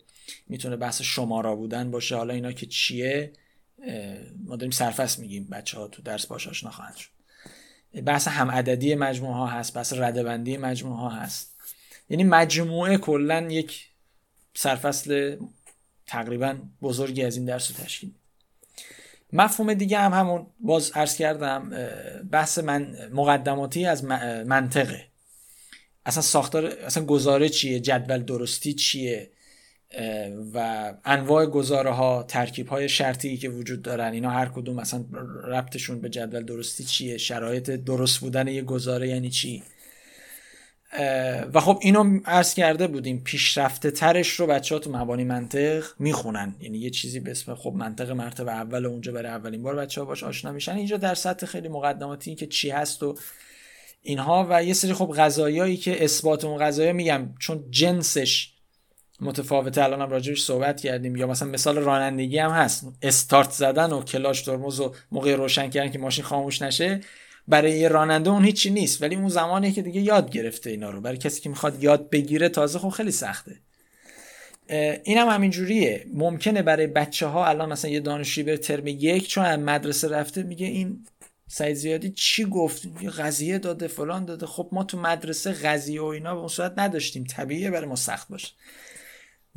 می‌تونه 0.46 0.76
بحث 0.76 1.02
شمارا 1.02 1.56
بودن 1.56 1.90
باشه. 1.90 2.16
حالا 2.16 2.34
اینا 2.34 2.52
که 2.52 2.66
چیه 2.66 3.32
ما 4.44 4.56
داریم 4.56 4.70
سرفست 4.70 5.18
میگیم. 5.18 5.44
بچه 5.44 5.78
ها 5.78 5.88
تو 5.88 6.02
درس 6.02 6.26
باش 6.26 6.48
آشنا 6.48 6.70
خواهند 6.70 6.96
شد. 6.96 7.10
بحث 8.04 8.28
هم 8.28 8.50
عددی 8.50 8.94
مجموعه 8.94 9.34
ها 9.34 9.46
هست 9.46 9.74
بحث 9.74 9.92
ردبندی 9.92 10.56
مجموعه 10.56 11.00
ها 11.00 11.08
هست. 11.08 11.54
یعنی 12.10 12.24
مجموعه 12.24 12.98
کلا 12.98 13.48
یک 13.50 13.88
سرفصل 14.54 15.36
تقریبا 16.06 16.58
بزرگی 16.82 17.24
از 17.24 17.36
این 17.36 17.44
درس 17.44 17.70
رو 17.70 17.84
تشکیل 17.84 18.10
مفهوم 19.32 19.74
دیگه 19.74 19.98
هم 19.98 20.12
همون 20.12 20.46
باز 20.60 20.90
عرض 20.90 21.16
کردم 21.16 21.70
بحث 22.30 22.58
من 22.58 23.08
مقدماتی 23.12 23.86
از 23.86 24.04
منطقه. 24.04 25.08
اصلا 26.06 26.22
ساختار 26.22 26.66
اصلا 26.66 27.04
گزاره 27.04 27.48
چیه؟ 27.48 27.80
جدول 27.80 28.22
درستی 28.22 28.74
چیه؟ 28.74 29.30
و 30.54 30.94
انواع 31.04 31.46
گزاره 31.46 31.90
ها 31.90 32.22
ترکیب 32.22 32.68
های 32.68 32.88
شرطی 32.88 33.36
که 33.36 33.48
وجود 33.48 33.82
دارن 33.82 34.12
اینا 34.12 34.30
هر 34.30 34.48
کدوم 34.48 34.76
مثلا 34.76 35.04
ربطشون 35.44 36.00
به 36.00 36.08
جدول 36.08 36.44
درستی 36.44 36.84
چیه 36.84 37.18
شرایط 37.18 37.70
درست 37.70 38.20
بودن 38.20 38.48
یه 38.48 38.62
گزاره 38.62 39.08
یعنی 39.08 39.30
چی؟ 39.30 39.62
و 41.54 41.60
خب 41.60 41.78
اینو 41.82 42.20
عرض 42.24 42.54
کرده 42.54 42.86
بودیم 42.86 43.22
پیشرفته 43.24 43.90
ترش 43.90 44.28
رو 44.30 44.46
بچه 44.46 44.74
ها 44.74 44.78
تو 44.78 44.90
مبانی 44.92 45.24
منطق 45.24 45.84
می‌خونن. 45.98 46.54
یعنی 46.60 46.78
یه 46.78 46.90
چیزی 46.90 47.20
به 47.20 47.30
اسم 47.30 47.54
خب 47.54 47.72
منطق 47.76 48.10
مرتبه 48.10 48.52
اول 48.52 48.86
اونجا 48.86 49.12
برای 49.12 49.30
اولین 49.30 49.62
بار 49.62 49.76
بچه 49.76 50.00
ها 50.00 50.04
باش 50.04 50.24
آشنا 50.24 50.52
میشن. 50.52 50.72
اینجا 50.72 50.96
در 50.96 51.14
سطح 51.14 51.46
خیلی 51.46 51.68
مقدماتی 51.68 52.34
که 52.34 52.46
چی 52.46 52.70
هست 52.70 53.02
و 53.02 53.14
اینها 54.02 54.46
و 54.50 54.64
یه 54.64 54.74
سری 54.74 54.92
خب 54.92 55.12
غذایایی 55.16 55.76
که 55.76 56.04
اثبات 56.04 56.44
اون 56.44 56.58
غذایا 56.58 56.92
میگم 56.92 57.34
چون 57.38 57.64
جنسش 57.70 58.57
متفاوته 59.20 59.82
هم 59.82 60.10
راجبش 60.10 60.42
صحبت 60.42 60.80
کردیم. 60.80 61.16
یا 61.16 61.26
مثلا 61.26 61.48
مثال 61.48 61.76
رانندگی 61.76 62.38
هم 62.38 62.50
هست. 62.50 62.86
استارت 63.02 63.50
زدن 63.50 63.92
و 63.92 64.02
کلاش 64.02 64.42
ترمز 64.42 64.80
و 64.80 64.94
موقع 65.12 65.34
روشن 65.34 65.70
کردن 65.70 65.90
که 65.90 65.98
ماشین 65.98 66.24
خاموش 66.24 66.62
نشه 66.62 67.00
برای 67.48 67.78
یه 67.78 67.88
راننده 67.88 68.30
اون 68.30 68.44
هیچی 68.44 68.70
نیست. 68.70 69.02
ولی 69.02 69.14
اون 69.14 69.28
زمانی 69.28 69.72
که 69.72 69.82
دیگه 69.82 70.00
یاد 70.00 70.30
گرفته 70.30 70.70
اینا 70.70 70.90
رو. 70.90 71.00
برای 71.00 71.18
کسی 71.18 71.40
که 71.40 71.48
می‌خواد 71.48 71.82
یاد 71.82 72.10
بگیره 72.10 72.48
تازه 72.48 72.78
خب 72.78 72.88
خیلی 72.88 73.10
سخته. 73.10 73.56
این 75.04 75.18
هم 75.18 75.28
همینجوریه. 75.28 76.06
ممکنه 76.14 76.62
برای 76.62 76.86
بچه 76.86 77.26
ها 77.26 77.46
الان 77.46 77.72
مثلا 77.72 77.90
یه 77.90 78.00
دانشجوی 78.00 78.44
به 78.44 78.56
ترم 78.56 78.86
یک 78.86 79.28
چون 79.28 79.56
مدرسه 79.56 80.08
رفته 80.08 80.42
میگه 80.42 80.66
این 80.66 81.06
سعید 81.50 81.76
زیادی 81.76 82.10
چی 82.10 82.44
گفت؟ 82.44 82.88
یه 83.00 83.10
قضیه 83.10 83.58
داده 83.58 83.86
فلان 83.88 84.24
داده. 84.24 84.46
خب 84.46 84.68
ما 84.72 84.84
تو 84.84 84.98
مدرسه 84.98 85.52
قضیه 85.52 86.02
و 86.02 86.04
اینا 86.04 86.34
به 86.34 86.38
اون 86.38 86.48
صورت 86.48 86.74
نداشتیم. 86.76 87.24
طبیعیه 87.24 87.70
برای 87.70 87.86
ما 87.86 87.96
سخت 87.96 88.28
باشه. 88.28 88.48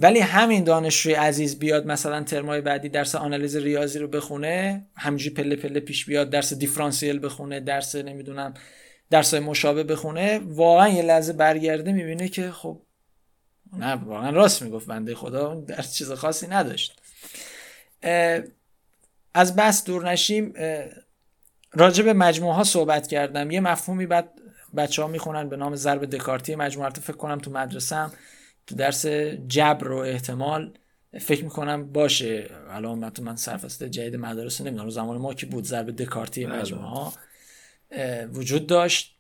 ولی 0.02 0.20
همین 0.20 0.64
دانشجوی 0.64 1.14
عزیز 1.14 1.60
بیاد 1.60 1.86
مثلا 1.86 2.24
ترمای 2.24 2.62
بعدی 2.62 2.90
درس 2.90 3.16
آنالیز 3.16 3.56
ریاضی 3.56 4.00
رو 4.00 4.08
بخونه 4.08 4.86
همینجوری 4.96 5.36
پله 5.36 5.56
پله 5.56 5.80
پیش 5.80 6.06
بیاد 6.06 6.30
درس 6.30 6.54
دیفرانسیل 6.54 7.26
بخونه 7.26 7.60
درس 7.60 7.96
نمی‌دونم 7.96 8.54
درس 9.10 9.34
مشابه 9.34 9.84
بخونه 9.84 10.40
واقعا 10.44 10.88
یه 10.88 11.02
لحظه 11.02 11.34
برگرده 11.34 11.92
می‌بینه 11.92 12.30
که 12.30 12.52
خب 12.52 12.82
نه 13.78 13.94
واقعا 13.94 14.30
راست 14.30 14.62
می‌گفت 14.62 14.88
بنده 14.88 15.16
خدا 15.16 15.56
درس 15.56 15.94
چیز 15.94 16.12
خاصی 16.12 16.48
نداشت. 16.48 17.02
از 19.34 19.56
بس 19.56 19.84
دور 19.84 20.10
نشیم 20.10 20.54
راجع 21.74 22.04
به 22.04 22.14
مجموعه 22.14 22.56
ها 22.56 22.64
صحبت 22.64 23.08
کردم. 23.08 23.52
یه 23.52 23.60
مفهومی 23.60 24.06
بعد 24.06 24.30
بچه 24.76 25.02
ها 25.02 25.08
می‌خونن 25.08 25.50
به 25.50 25.58
نام 25.58 25.76
ضرب 25.76 26.06
دکارتی 26.06 26.56
مجموعه 26.56 26.90
فکر 26.90 27.18
کنم 27.18 27.40
تو 27.40 27.52
مدرسه 27.52 27.96
هم 27.96 28.12
تو 28.68 28.76
درس 28.76 29.06
جبر 29.48 29.92
و 29.92 29.98
احتمال 29.98 30.78
فکر 31.20 31.44
می‌کنم 31.44 31.92
باشه. 31.92 32.50
الان 32.70 33.00
من 33.00 33.10
تو 33.10 33.24
من 33.24 33.36
سرفصل 33.36 33.88
جدید 33.88 34.16
مدارس 34.16 34.62
نمی‌دونم. 34.62 34.90
زمان 34.90 35.18
ما 35.18 35.34
که 35.34 35.46
بود 35.46 35.64
ضرب 35.64 35.96
دکارتی 35.96 36.46
بله. 36.46 36.60
مجموعه 36.60 36.88
ها 36.88 37.14
وجود 38.34 38.68
داشت. 38.68 39.16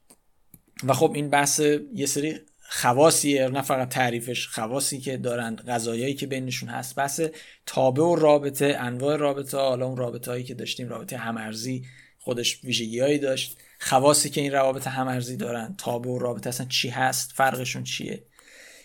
و 0.84 0.94
خب 0.94 1.12
این 1.16 1.30
بحث 1.30 1.60
یه 1.94 2.06
سری 2.06 2.40
خواسیه 2.70 3.48
نه 3.48 3.62
فقط 3.62 3.90
تعریفش 3.90 4.48
خواصی 4.48 5.00
که 5.00 5.18
دارن 5.18 5.56
غذایایی 5.56 6.14
که 6.14 6.28
بینشون 6.28 6.70
هست. 6.70 6.96
بحث 6.96 7.22
تابع 7.66 8.04
و 8.04 8.16
رابطه 8.16 8.78
انواع 8.80 9.18
رابطه 9.18 9.58
حالا 9.58 9.86
اون 9.86 9.98
رابطه 9.98 10.32
هایی 10.32 10.44
که 10.44 10.54
داشتیم 10.54 10.90
رابطه 10.90 11.18
همارزی 11.18 11.86
خودش 12.20 12.64
ویژگیهایی 12.64 13.20
داشت. 13.20 13.58
خواصی 13.80 14.30
که 14.30 14.42
این 14.42 14.52
روابط 14.52 14.88
همارزی 14.88 15.38
دارن 15.38 15.76
تابع 15.78 16.10
و 16.10 16.20
رابطه 16.20 16.50
اصلا 16.50 16.68
چی 16.68 16.90
هست؟ 16.90 17.32
فرقشون 17.32 17.84
چیه؟ 17.84 18.24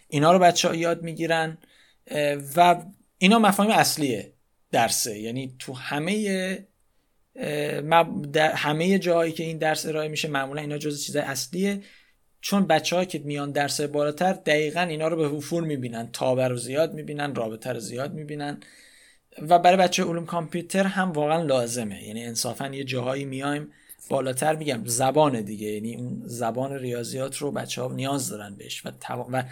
اینا 0.08 0.32
رو 0.32 0.38
بچه 0.38 0.68
ها 0.68 0.74
یاد 0.74 1.02
می‌گیرن 1.02 1.58
و 2.56 2.82
اینا 3.18 3.38
مفاهیم 3.38 3.72
اصلیه 3.72 4.32
درسه. 4.72 5.18
یعنی 5.18 5.56
تو 5.58 5.72
همه 5.72 6.66
در 8.32 8.52
همه 8.52 8.98
جاهایی 8.98 9.32
که 9.32 9.44
این 9.44 9.58
درس 9.58 9.86
ارائه 9.86 10.08
میشه 10.08 10.28
معمولا 10.28 10.60
اینا 10.60 10.78
جز 10.78 11.02
چیزای 11.02 11.22
اصلیه. 11.22 11.82
چون 12.40 12.66
بچه 12.66 12.96
ها 12.96 13.04
که 13.04 13.18
میان 13.18 13.50
درس 13.50 13.80
بالاتر 13.80 14.32
دقیقا 14.32 14.80
اینا 14.80 15.08
رو 15.08 15.16
به 15.16 15.28
وفور 15.28 15.62
می‌بینن 15.62 16.08
تابر 16.12 16.48
رو 16.48 16.56
زیاد 16.56 16.94
می‌بینن 16.94 17.34
رابطه 17.34 17.72
رو 17.72 17.80
زیاد 17.80 18.14
می‌بینن. 18.14 18.60
و 19.48 19.58
برای 19.58 19.76
بچه 19.76 20.04
علوم 20.04 20.26
کامپیوتر 20.26 20.84
هم 20.84 21.12
واقعا 21.12 21.42
لازمه. 21.42 22.04
یعنی 22.04 22.24
انصافا 22.24 22.66
یه 22.66 22.84
جاهایی 22.84 23.24
میایم 23.24 23.72
بالاتر 24.08 24.56
میگم 24.56 24.82
زبان 24.84 25.40
دیگه. 25.40 25.68
یعنی 25.68 25.96
اون 25.96 26.22
زبان 26.24 26.72
ریاضیات 26.72 27.36
رو 27.36 27.52
بچه 27.52 27.82
ها 27.82 27.92
نیاز 27.92 28.28
دارن 28.28 28.54
بهش. 28.56 28.86
و, 28.86 28.90
و 29.32 29.42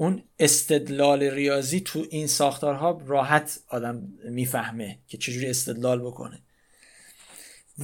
اون 0.00 0.22
استدلال 0.38 1.22
ریاضی 1.22 1.80
تو 1.80 2.06
این 2.10 2.26
ساختارها 2.26 3.02
راحت 3.06 3.60
آدم 3.68 4.02
می‌فهمه 4.24 4.98
که 5.08 5.18
چجوری 5.18 5.46
استدلال 5.46 6.00
بکنه. 6.00 6.38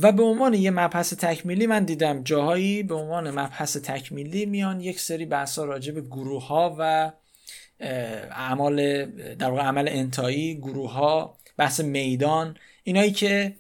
و 0.01 0.13
به 0.13 0.23
عنوان 0.23 0.55
یه 0.55 0.71
مبحث 0.71 1.15
تکمیلی 1.15 1.67
من 1.67 1.85
دیدم 1.85 2.23
جاهایی 2.23 2.83
به 2.83 2.95
عنوان 2.95 3.31
مبحث 3.31 3.77
تکمیلی 3.77 4.47
میان 4.47 4.81
یک 4.81 5.01
سری 5.01 5.27
بحثا 5.27 5.65
راجع 5.65 5.93
به 5.93 6.01
گروه 6.01 6.47
ها 6.47 6.77
و 6.79 7.13
اعمال 8.31 9.05
در 9.35 9.51
واقع 9.51 9.63
عمل 9.63 9.89
انتایی 9.89 10.55
گروه 10.55 10.93
ها 10.93 11.37
بحث 11.57 11.81
میدان 11.81 12.57
اینایی 12.85 13.13
که 13.13 13.57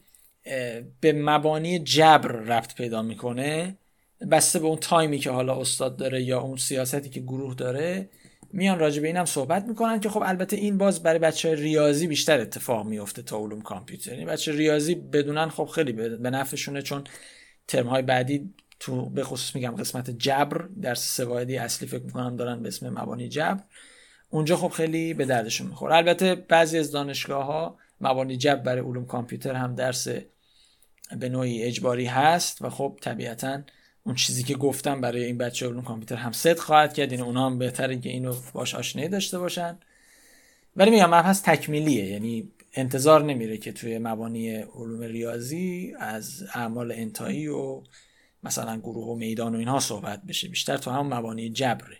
به 1.01 1.13
مبانی 1.13 1.79
جبر 1.79 2.29
ربط 2.29 2.75
پیدا 2.75 3.03
می‌کنه 3.03 3.77
بسته 4.31 4.59
به 4.59 4.67
اون 4.67 4.79
تایمی 4.79 5.19
که 5.19 5.31
حالا 5.31 5.61
استاد 5.61 5.97
داره 5.97 6.23
یا 6.23 6.41
اون 6.41 6.57
سیاستی 6.57 7.11
که 7.11 7.21
گروه 7.21 7.55
داره. 7.55 8.09
میان 8.55 8.79
راجع 8.79 9.03
به 9.03 9.07
اینم 9.07 9.25
صحبت 9.25 9.65
می‌کنن 9.65 10.01
که 10.01 10.09
خب 10.09 10.23
البته 10.27 10.57
این 10.57 10.79
باز 10.79 11.03
برای 11.03 11.19
بچه 11.19 11.55
ریاضی 11.55 12.07
بیشتر 12.07 12.41
اتفاق 12.41 12.87
میفته 12.87 13.23
تا 13.23 13.39
علوم 13.39 13.63
کامپیوتر. 13.63 14.13
یعنی 14.13 14.25
بچه 14.25 14.53
ریاضی 14.53 14.95
بدونن 14.95 15.49
خب 15.49 15.65
خیلی 15.65 15.93
به 15.93 16.31
نفعشونه 16.31 16.83
چون 16.83 17.05
ترم 17.69 17.87
های 17.87 18.03
بعدی 18.03 18.55
تو 18.81 19.11
به 19.11 19.25
خصوص 19.25 19.55
میگم 19.55 19.71
قسمت 19.71 20.11
جبر 20.11 20.69
درس 20.83 21.17
سوایدی 21.17 21.57
اصلی 21.57 21.89
فکر 21.89 22.03
می‌کنم 22.03 22.37
دارن 22.37 22.63
به 22.63 22.69
اسم 22.69 22.89
مبانی 22.89 23.29
جبر. 23.29 23.61
اونجا 24.31 24.57
خب 24.57 24.69
خیلی 24.69 25.15
به 25.15 25.25
دردشون 25.25 25.67
می‌خوره. 25.67 25.95
البته 25.95 26.35
بعضی 26.35 26.79
از 26.79 26.91
دانشگاه 26.91 27.45
ها 27.45 27.79
مبانی 28.01 28.37
جبر 28.37 28.63
برای 28.63 28.81
علوم 28.81 29.07
کامپیوتر 29.07 29.55
هم 29.55 29.75
درس 29.75 30.09
به 31.21 31.29
نوعی 31.29 31.63
اجباری 31.63 32.07
هست 32.07 32.63
و 32.63 32.71
خب 32.71 32.99
طبیعتاً 33.01 33.63
اون 34.07 34.15
چیزی 34.15 34.43
که 34.43 34.55
گفتم 34.55 35.01
برای 35.01 35.25
این 35.25 35.39
بچه 35.39 35.67
علوم 35.67 35.83
کامپیوتر 35.83 36.17
هم 36.17 36.33
صدق 36.33 36.59
خواهد 36.59 36.95
کرد. 36.95 37.13
یعنی 37.13 37.25
اونا 37.25 37.47
هم 37.47 37.59
بهتره 37.59 37.99
که 37.99 38.11
اینو 38.11 38.35
باش 38.53 38.75
آشنایی 38.75 39.09
داشته 39.09 39.39
باشن. 39.39 39.79
ولی 40.77 40.91
میگم 40.91 41.07
مبحث 41.07 41.43
تکمیلیه. 41.43 42.05
یعنی 42.05 42.51
انتظار 42.73 43.25
نمیره 43.25 43.57
که 43.57 43.73
توی 43.73 43.99
مبانی 43.99 44.57
علوم 44.57 45.03
ریاضی 45.03 45.95
از 45.99 46.45
اعمال 46.55 46.93
انتایی 46.93 47.49
و 47.49 47.83
مثلا 48.43 48.77
گروه 48.77 49.07
و 49.07 49.15
میدان 49.15 49.55
و 49.55 49.59
اینها 49.59 49.81
صحبت 49.81 50.23
بشه. 50.23 50.49
بیشتر 50.49 50.77
تو 50.77 50.91
هم 50.91 51.15
مبانی 51.15 51.51
جبره. 51.51 51.97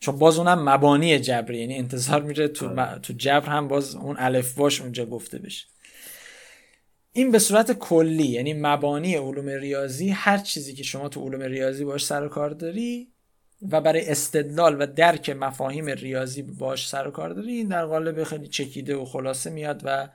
چون 0.00 0.18
باز 0.18 0.38
اونم 0.38 0.68
مبانی 0.68 1.18
جبره. 1.18 1.58
یعنی 1.58 1.76
انتظار 1.76 2.22
میره 2.22 2.48
تو, 2.48 2.68
آره. 2.68 2.98
تو 2.98 3.12
جبر 3.12 3.48
هم 3.48 3.68
باز 3.68 3.94
اون 3.94 4.16
الف 4.18 4.54
باش 4.54 4.80
اونجا 4.80 5.06
گفته 5.06 5.38
بشه. 5.38 5.66
این 7.12 7.30
به 7.30 7.38
صورت 7.38 7.72
کلی 7.72 8.26
یعنی 8.26 8.54
مبانی 8.54 9.14
علوم 9.14 9.48
ریاضی 9.48 10.08
هر 10.08 10.38
چیزی 10.38 10.74
که 10.74 10.82
شما 10.82 11.08
تو 11.08 11.24
علوم 11.28 11.42
ریاضی 11.42 11.84
باش 11.84 12.06
سر 12.06 12.24
و 12.24 12.28
کار 12.28 12.50
داری 12.50 13.08
و 13.70 13.80
برای 13.80 14.08
استدلال 14.08 14.82
و 14.82 14.86
درک 14.86 15.30
مفاهیم 15.30 15.86
ریاضی 15.86 16.42
باش 16.42 16.88
سر 16.88 17.08
و 17.08 17.10
کار 17.10 17.30
داری 17.30 17.52
این 17.52 17.68
در 17.68 17.86
قالب 17.86 18.24
خیلی 18.24 18.48
چکیده 18.48 18.96
و 18.96 19.04
خلاصه 19.04 19.50
میاد 19.50 19.82
و 19.84 20.08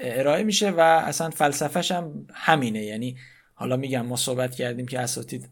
ارائه 0.00 0.42
میشه 0.42 0.70
و 0.70 0.80
اصلا 0.80 1.30
فلسفهش 1.30 1.92
هم 1.92 2.26
همینه. 2.34 2.84
یعنی 2.84 3.16
حالا 3.54 3.76
میگم 3.76 4.06
ما 4.06 4.16
صحبت 4.16 4.54
کردیم 4.54 4.86
که 4.86 5.00
اساتید 5.00 5.48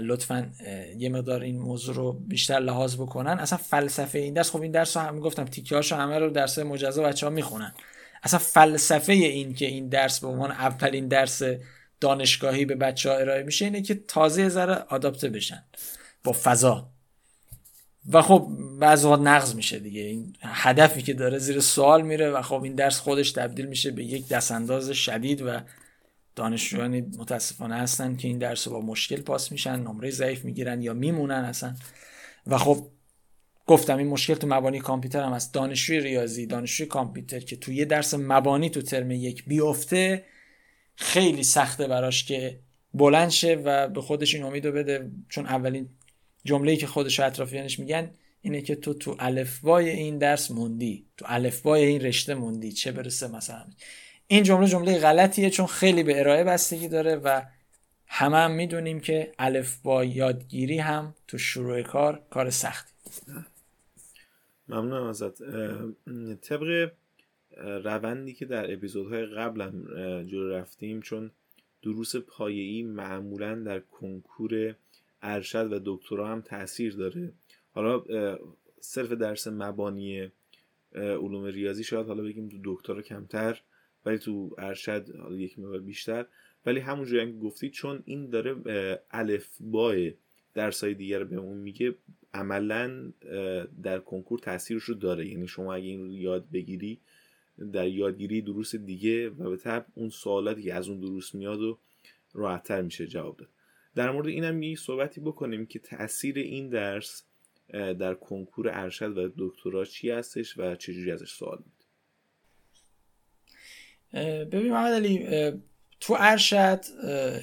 لطفا 0.00 0.50
یه 0.98 1.08
مقدار 1.08 1.40
این 1.40 1.58
موضوع 1.58 1.94
رو 1.94 2.12
بیشتر 2.12 2.58
لحاظ 2.58 2.96
بکنن. 2.96 3.38
اصلا 3.38 3.58
فلسفه 3.58 4.18
این 4.18 4.34
درس 4.34 4.50
خب 4.50 4.62
این 4.62 4.72
درس 4.72 4.96
رو 4.96 5.02
هم 5.02 5.20
گفتم 5.20 5.44
تیکه 5.44 5.80
همه 5.90 6.18
رو 6.18 6.30
درس 6.30 6.58
مجزا 6.58 7.02
بچه 7.02 7.26
ها 7.26 7.32
می‌خونن. 7.32 7.74
اصلا 8.24 8.38
فلسفه 8.38 9.12
این 9.12 9.54
که 9.54 9.66
این 9.66 9.88
درس 9.88 10.20
به 10.20 10.26
عنوان 10.26 10.50
اولین 10.50 11.08
درس 11.08 11.42
دانشگاهی 12.00 12.64
به 12.64 12.74
بچه 12.74 13.10
ها 13.10 13.16
ارائه 13.16 13.42
میشه 13.42 13.64
اینه 13.64 13.82
که 13.82 13.94
تازه 13.94 14.48
ذره 14.48 14.74
آداپته 14.74 15.28
بشن 15.28 15.64
با 16.24 16.32
فضا. 16.42 16.90
و 18.12 18.22
خب 18.22 18.48
بعض 18.80 19.04
وقت 19.04 19.20
نقض 19.20 19.54
میشه 19.54 19.78
دیگه. 19.78 20.00
این 20.00 20.36
هدفی 20.40 21.02
که 21.02 21.14
داره 21.14 21.38
زیر 21.38 21.60
سوال 21.60 22.02
میره 22.02 22.30
و 22.30 22.42
خب 22.42 22.62
این 22.62 22.74
درس 22.74 23.00
خودش 23.00 23.32
تبدیل 23.32 23.66
میشه 23.66 23.90
به 23.90 24.04
یک 24.04 24.28
دستانداز 24.28 24.90
شدید 24.90 25.42
و 25.42 25.60
دانشجویانی 26.36 27.00
متاسفانه 27.00 27.76
هستن 27.76 28.16
که 28.16 28.28
این 28.28 28.38
درس 28.38 28.68
با 28.68 28.80
مشکل 28.80 29.20
پاس 29.20 29.52
میشن 29.52 29.76
نمره 29.76 30.10
ضعیف 30.10 30.44
می‌گیرن 30.44 30.82
یا 30.82 30.94
میمونن 30.94 31.44
اصلا. 31.44 31.74
و 32.46 32.58
خب 32.58 32.86
گفتم 33.66 33.98
این 33.98 34.06
مشکل 34.06 34.34
تو 34.34 34.46
مبانی 34.46 34.80
کامپیوتر 34.80 35.22
هم 35.22 35.32
هست. 35.32 35.54
دانشجوی 35.54 36.00
ریاضی 36.00 36.46
دانشجوی 36.46 36.86
کامپیوتر 36.86 37.40
که 37.40 37.56
تو 37.56 37.72
یه 37.72 37.84
درس 37.84 38.14
مبانی 38.14 38.70
تو 38.70 38.82
ترم 38.82 39.10
یک 39.10 39.44
بیفته 39.44 40.24
خیلی 40.96 41.42
سخته 41.42 41.86
براش 41.86 42.24
که 42.24 42.58
بلند 42.94 43.30
شه 43.30 43.54
و 43.64 43.88
به 43.88 44.00
خودش 44.00 44.34
این 44.34 44.44
امیدو 44.44 44.72
بده. 44.72 45.10
چون 45.28 45.46
اولین 45.46 45.88
جمله‌ای 46.44 46.76
که 46.76 46.86
خودش 46.86 47.20
اطرافیانش 47.20 47.78
میگن 47.78 48.10
اینه 48.40 48.62
که 48.62 48.74
تو 48.74 48.94
تو 48.94 49.16
الفبای 49.18 49.90
این 49.90 50.18
درس 50.18 50.50
موندی 50.50 51.06
تو 51.16 51.24
الفبای 51.28 51.84
این 51.84 52.00
رشته 52.00 52.34
موندی 52.34 52.72
چه 52.72 52.92
برسه 52.92 53.28
مثلا. 53.28 53.64
این 54.26 54.42
جمله 54.42 54.68
جمله 54.68 54.98
غلطیه 54.98 55.50
چون 55.50 55.66
خیلی 55.66 56.02
به 56.02 56.20
ارائه 56.20 56.44
بستگی 56.44 56.88
داره 56.88 57.16
و 57.16 57.42
همه 58.06 58.36
هم 58.36 58.50
می‌دونیم 58.50 59.00
که 59.00 59.32
الفبا 59.38 60.04
یادگیری 60.04 60.78
هم 60.78 61.14
تو 61.28 61.38
شروع 61.38 61.82
کار 61.82 62.22
کار 62.30 62.50
سختی. 62.50 62.92
ممنونم 64.68 65.06
ازت. 65.06 65.42
طبق 66.40 66.92
روندی 67.56 68.32
که 68.32 68.44
در 68.44 68.72
اپیزودهای 68.72 69.26
قبلم 69.26 69.84
جلو 70.24 70.48
رفتیم 70.50 71.00
چون 71.00 71.30
دروس 71.82 72.16
پایه‌ای 72.16 72.82
معمولا 72.82 73.54
در 73.54 73.80
کنکور 73.80 74.74
ارشد 75.22 75.72
و 75.72 75.80
دکترا 75.84 76.28
هم 76.28 76.40
تاثیر 76.40 76.96
داره. 76.96 77.32
حالا 77.72 78.04
صرف 78.80 79.12
درس 79.12 79.48
مبانی 79.48 80.30
علوم 80.94 81.44
ریاضی 81.44 81.84
شاید 81.84 82.06
حالا 82.06 82.22
بگیم 82.22 82.48
تو 82.48 82.56
دکترا 82.64 83.02
کمتر 83.02 83.60
ولی 84.06 84.18
تو 84.18 84.54
ارشد 84.58 85.16
حالا 85.16 85.36
یک 85.36 85.58
مقدار 85.58 85.80
بیشتر. 85.80 86.26
ولی 86.66 86.80
همونجوری 86.80 87.20
هم 87.20 87.38
گفتید 87.38 87.72
چون 87.72 88.02
این 88.04 88.30
داره 88.30 88.56
الف 89.10 89.48
بای 89.60 90.14
درسای 90.54 90.94
دیگر 90.94 91.24
به 91.24 91.36
اون 91.36 91.56
میگه 91.58 91.94
عملا 92.34 93.12
در 93.82 93.98
کنکور 93.98 94.38
تاثیرش 94.38 94.82
رو 94.82 94.94
داره. 94.94 95.28
یعنی 95.28 95.48
شما 95.48 95.74
اگه 95.74 95.86
این 95.86 96.00
رو 96.00 96.12
یاد 96.12 96.50
بگیری 96.50 97.00
در 97.72 97.88
یادگیری 97.88 98.42
دروس 98.42 98.76
دیگه 98.76 99.28
و 99.28 99.50
به 99.50 99.56
طب 99.56 99.86
اون 99.94 100.08
سوالاتی 100.08 100.62
که 100.62 100.74
از 100.74 100.88
اون 100.88 101.00
دروس 101.00 101.34
میاد 101.34 101.60
و 101.60 101.78
راحتتر 102.32 102.82
میشه 102.82 103.06
جواب 103.06 103.36
داد. 103.36 103.48
در 103.94 104.10
مورد 104.10 104.26
اینم 104.26 104.62
یه 104.62 104.76
صحبتی 104.76 105.20
بکنیم 105.20 105.66
که 105.66 105.78
تاثیر 105.78 106.38
این 106.38 106.68
درس 106.68 107.22
در 107.72 108.14
کنکور 108.14 108.70
ارشد 108.72 109.18
و 109.18 109.30
دکترا 109.38 109.84
چی 109.84 110.10
هستش 110.10 110.58
و 110.58 110.76
چجوری 110.76 111.10
ازش 111.10 111.32
سوال 111.32 111.58
میده 111.58 111.74
ببین 114.44 114.72
محمد 114.72 114.92
علی 114.92 115.26
تو 116.00 116.16
ارشد 116.18 116.80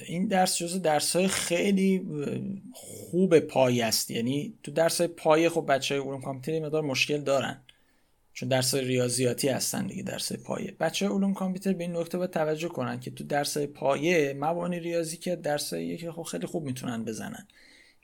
این 0.06 0.28
درس 0.28 0.56
جزو 0.56 0.78
درس 0.78 1.16
های 1.16 1.28
خیلی 1.28 2.06
خوب 2.72 3.38
پایی 3.38 3.82
است. 3.82 4.10
یعنی 4.10 4.54
تو 4.62 4.70
درس 4.70 5.00
های 5.00 5.08
پایه 5.08 5.48
خب 5.48 5.64
بچه 5.68 5.94
های 5.94 6.04
علوم 6.04 6.20
کامپیوتر 6.20 6.64
مقدار 6.64 6.82
مشکل 6.82 7.18
دارن. 7.18 7.62
چون 8.34 8.48
درس 8.48 8.74
ریاضیاتی 8.74 9.48
هستن 9.48 9.86
دیگه 9.86 10.02
درس 10.02 10.32
پایه. 10.32 10.76
بچه 10.80 11.08
علوم 11.08 11.34
کامپیوتر 11.34 11.72
به 11.72 11.84
این 11.84 11.96
نکته 11.96 12.18
باید 12.18 12.30
توجه 12.30 12.68
کنن 12.68 13.00
که 13.00 13.10
تو 13.10 13.24
درس 13.24 13.58
پایه 13.58 14.34
مبانی 14.38 14.80
ریاضی 14.80 15.16
که 15.16 15.36
درس 15.36 15.74
که 15.74 16.12
خب 16.12 16.22
خیلی 16.22 16.46
خوب 16.46 16.64
می‌تونن 16.64 17.04
بزنن. 17.04 17.46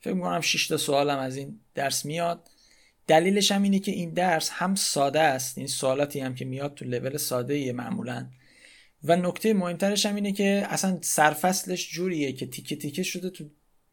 فکر 0.01 0.15
می‌کنم 0.15 0.41
6 0.41 0.69
تا 0.69 0.77
سوالم 0.77 1.19
از 1.19 1.37
این 1.37 1.61
درس 1.75 2.05
میاد. 2.05 2.49
دلیلش 3.07 3.53
هم 3.53 3.63
اینه 3.63 3.79
که 3.79 3.93
این 3.93 4.11
درس 4.11 4.51
هم 4.53 4.75
ساده 4.75 5.21
است. 5.21 5.59
این 5.59 5.67
سوالاتی 5.67 6.21
هم 6.21 6.35
که 6.35 6.45
میاد 6.45 6.75
تو 6.75 6.85
لول 6.85 7.17
ساده 7.17 7.73
معمولا. 7.73 8.27
و 9.05 9.17
نکته 9.17 9.55
مهمترش 9.55 10.07
هم 10.07 10.15
اینه 10.15 10.33
که 10.33 10.67
اصلا 10.69 10.99
سرفصلش 11.01 11.91
جوریه 11.91 12.33
که 12.33 12.47
تیکه 12.47 12.77
تیکه 12.77 13.03
شده 13.03 13.31
تو 13.31 13.45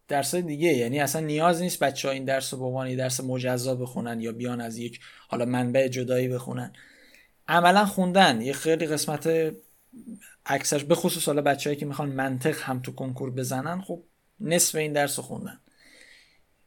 درس 0.07 0.35
دیگه. 0.35 0.73
یعنی 0.73 0.99
اصلا 0.99 1.21
نیاز 1.21 1.61
نیست 1.61 1.79
بچه 1.79 2.07
ها 2.07 2.13
این 2.13 2.25
درس 2.25 2.53
رو 2.53 2.59
به 2.59 2.65
عنوان 2.65 2.95
درس 2.95 3.19
مجزا 3.19 3.75
بخونن 3.75 4.21
یا 4.21 4.31
بیان 4.31 4.61
از 4.61 4.77
یک 4.77 4.99
حالا 5.27 5.45
منبع 5.45 5.87
جدایی 5.87 6.27
بخونن. 6.27 6.73
عملا 7.47 7.85
خوندن. 7.85 8.41
یه 8.41 8.53
خیلی 8.53 8.85
قسمت 8.85 9.53
اکثرش 10.45 10.83
به 10.83 10.95
خصوص 10.95 11.25
حالا 11.25 11.41
بچههایی 11.41 11.79
که 11.79 11.85
می‌خوان 11.85 12.09
منطق 12.09 12.61
هم 12.61 12.79
تو 12.79 12.91
کنکور 12.91 13.31
بزنن 13.31 13.81
خب 13.81 14.03
نصف 14.39 14.75
این 14.75 14.93
درس 14.93 15.19
رو 15.19 15.25
خوندن. 15.25 15.59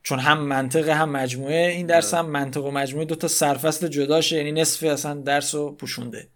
چون 0.03 0.19
هم 0.19 0.39
منطق 0.39 0.89
هم 0.89 1.11
مجموعه 1.11 1.69
این 1.69 1.87
درس 1.87 2.15
هم 2.15 2.27
منطق 2.27 2.65
و 2.65 2.71
مجموعه 2.71 3.07
دو 3.07 3.15
تا 3.15 3.29
سرفصل 3.29 3.89
جداشه 3.89 4.37
یعنی 4.37 4.53
نصف 4.53 4.83
اصلا 4.83 5.15
درس 5.15 5.55
رو 5.55 5.73
پوشونده. 5.73 6.29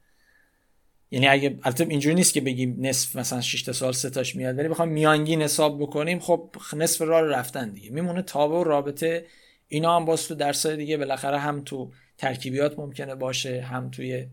یعنی 1.12 1.29
اگه 1.29 1.59
البته 1.62 1.87
اینجوری 1.90 2.14
نیست 2.14 2.35
که 2.35 2.40
بگیم 2.40 2.77
نصف 2.81 3.16
مثلا 3.16 3.40
6 3.40 3.62
تا 3.62 3.72
سال 3.72 3.92
ستاش 3.92 4.37
میاد 4.37 4.59
ولی 4.59 4.68
بخوام 4.68 4.88
میانگین 4.88 5.42
حساب 5.42 5.83
بکنیم 5.83 6.18
خب 6.18 6.57
نصف 6.77 7.01
راه 7.01 7.22
رفتن 7.22 7.70
دیگه. 7.70 7.90
میمونه 7.90 8.22
تابع 8.22 8.57
و 8.57 8.64
رابطه 8.64 9.27
اینا 9.68 9.96
هم 9.96 10.05
باز 10.05 10.29
تو 10.29 10.35
درسای 10.35 10.77
دیگه 10.77 10.96
بالاخره 10.96 11.38
هم 11.38 11.62
تو 11.64 11.92
ترکیبیات 12.18 12.79
ممکنه 12.79 13.14
باشه 13.14 13.61
هم 13.61 13.90
توی 13.90 14.27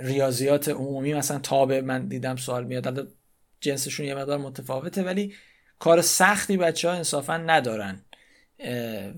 ریاضیات 0.00 0.68
عمومی. 0.68 1.14
مثلا 1.14 1.38
تابع 1.38 1.80
من 1.80 2.08
دیدم 2.08 2.36
سوال 2.36 2.64
میاد. 2.64 2.86
البته 2.86 3.08
جنسشون 3.60 4.06
یه 4.06 4.14
مقدار 4.14 4.38
متفاوته 4.38 5.02
ولی 5.02 5.34
کار 5.78 6.00
سختی 6.00 6.56
بچه 6.56 6.88
ها 6.88 6.94
انصافا 6.94 7.36
ندارن. 7.36 8.04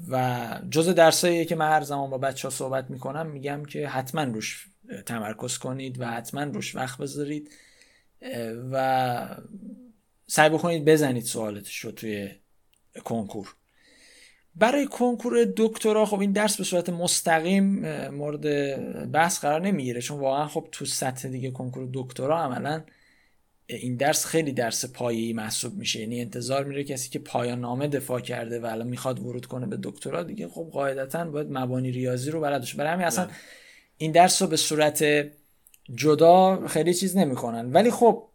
و 0.09 0.44
جز 0.70 0.88
درسایی 0.88 1.44
که 1.44 1.57
من 1.57 1.68
هر 1.68 1.81
زمان 1.81 2.11
با 2.11 2.18
بچه 2.18 2.49
ها 2.49 2.55
صحبت 2.55 2.90
می‌کنم 2.90 3.27
میگم 3.27 3.64
که 3.64 3.88
حتما 3.88 4.23
روش 4.23 4.68
تمرکز 5.07 5.59
کنید 5.59 6.01
و 6.01 6.07
حتما 6.07 6.42
روش 6.42 6.75
وقت 6.75 6.99
بذارید 6.99 7.51
و 8.73 9.37
سعی 10.27 10.51
بکنید 10.51 10.85
بزنید 10.85 11.25
سوالتش 11.25 11.79
رو 11.79 11.90
توی 11.90 12.31
کنکور. 13.05 13.55
برای 14.57 14.87
کنکور 14.87 15.53
دکترا 15.57 16.07
خب 16.07 16.20
این 16.20 16.33
درس 16.33 16.57
به 16.57 16.64
صورت 16.64 16.88
مستقیم 16.88 17.64
مورد 18.09 18.47
بحث 19.12 19.40
قرار 19.40 19.61
نمی‌گیره 19.61 20.01
چون 20.01 20.20
واقعا 20.20 20.49
خب 20.49 20.68
تو 20.73 20.85
سطح 20.85 21.29
دیگه 21.29 21.51
کنکور 21.51 21.88
دکترا 21.92 22.42
عملا 22.42 22.85
این 23.66 23.97
درس 23.97 24.27
خیلی 24.27 24.53
درس 24.53 24.85
پایه‌ای 24.85 25.33
محسوب 25.33 25.75
میشه. 25.75 26.01
یعنی 26.01 26.20
انتظار 26.20 26.64
میره 26.64 26.85
کسی 26.85 27.11
که 27.11 27.18
پایان 27.18 27.61
نامه 27.61 27.88
دفاع 27.88 28.20
کرده 28.20 28.61
و 28.61 28.66
الان 28.66 28.88
می‌خواد 28.88 29.20
ورود 29.20 29.47
کنه 29.47 29.66
به 29.66 29.79
دکترا 29.83 30.23
دیگه 30.23 30.49
خب 30.49 30.68
قاعدتا 30.73 31.25
باید 31.25 31.47
مبانی 31.51 31.90
ریاضی 31.90 32.31
رو 32.31 32.40
بلد 32.40 32.66
برای 32.77 32.92
همین 32.92 33.07
اصلا 33.07 33.29
این 33.97 34.13
درس 34.13 34.43
رو 34.43 34.49
به 34.49 34.57
صورت 34.57 35.05
جدا 35.95 36.67
خیلی 36.67 36.95
چیز 36.95 37.17
نمی‌کنن. 37.17 37.73
ولی 37.73 37.91
خب 37.91 38.29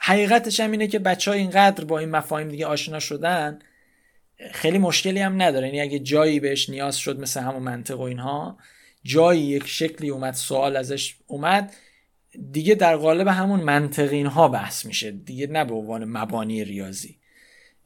حقیقتش 0.00 0.60
هم 0.60 0.70
اینه 0.70 0.86
که 0.86 0.98
بچه 0.98 1.30
ها 1.30 1.36
اینقدر 1.36 1.84
با 1.84 1.98
این 1.98 2.10
مفاهیم 2.10 2.48
دیگه 2.48 2.66
آشنا 2.66 2.98
شدن 2.98 3.58
خیلی 4.52 4.78
مشکلی 4.78 5.20
هم 5.20 5.42
نداره. 5.42 5.66
یعنی 5.66 5.80
اگه 5.80 5.98
جایی 5.98 6.40
بهش 6.40 6.70
نیاز 6.70 6.96
شد 6.96 7.20
مثل 7.20 7.40
همون 7.40 7.62
منطق 7.62 8.00
و 8.00 8.02
اینها 8.02 8.58
جایی 9.04 9.42
یک 9.42 9.66
شکلی 9.66 10.08
اومد 10.08 10.34
سوال 10.34 10.76
ازش 10.76 11.16
اومد 11.26 11.72
دیگه 12.52 12.74
در 12.74 12.96
قالب 12.96 13.28
همون 13.28 13.60
منطقین 13.60 14.26
ها 14.26 14.48
بحث 14.48 14.86
میشه. 14.86 15.10
دیگه 15.10 15.46
نه 15.46 15.64
به 15.64 15.74
عنوان 15.74 16.04
مبانی 16.04 16.64
ریاضی. 16.64 17.18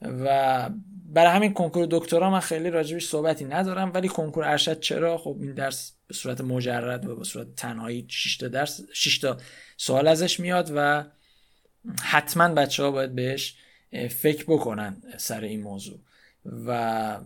و 0.01 0.69
برای 1.05 1.31
همین 1.31 1.53
کنکور 1.53 1.87
دکترا 1.91 2.29
من 2.29 2.39
خیلی 2.39 2.69
راجبش 2.69 3.07
صحبتی 3.07 3.45
ندارم 3.45 3.91
ولی 3.93 4.07
کنکور 4.07 4.43
ارشد 4.43 4.79
چرا؟ 4.79 5.17
خب 5.17 5.37
این 5.41 5.53
درس 5.53 5.93
به 6.07 6.13
صورت 6.13 6.41
مجرد 6.41 7.07
و 7.07 7.15
به 7.15 7.23
صورت 7.23 7.55
تنهایی 7.55 8.05
6 8.09 8.37
تا 8.37 8.47
درس 8.47 8.81
6 8.93 9.17
تا 9.17 9.37
سوال 9.77 10.07
ازش 10.07 10.39
میاد 10.39 10.71
و 10.75 11.03
حتما 12.01 12.53
بچه 12.53 12.83
ها 12.83 12.91
باید 12.91 13.15
بهش 13.15 13.55
فکر 14.09 14.43
بکنن 14.47 15.01
سر 15.17 15.41
این 15.41 15.61
موضوع. 15.61 15.99
و 16.67 17.19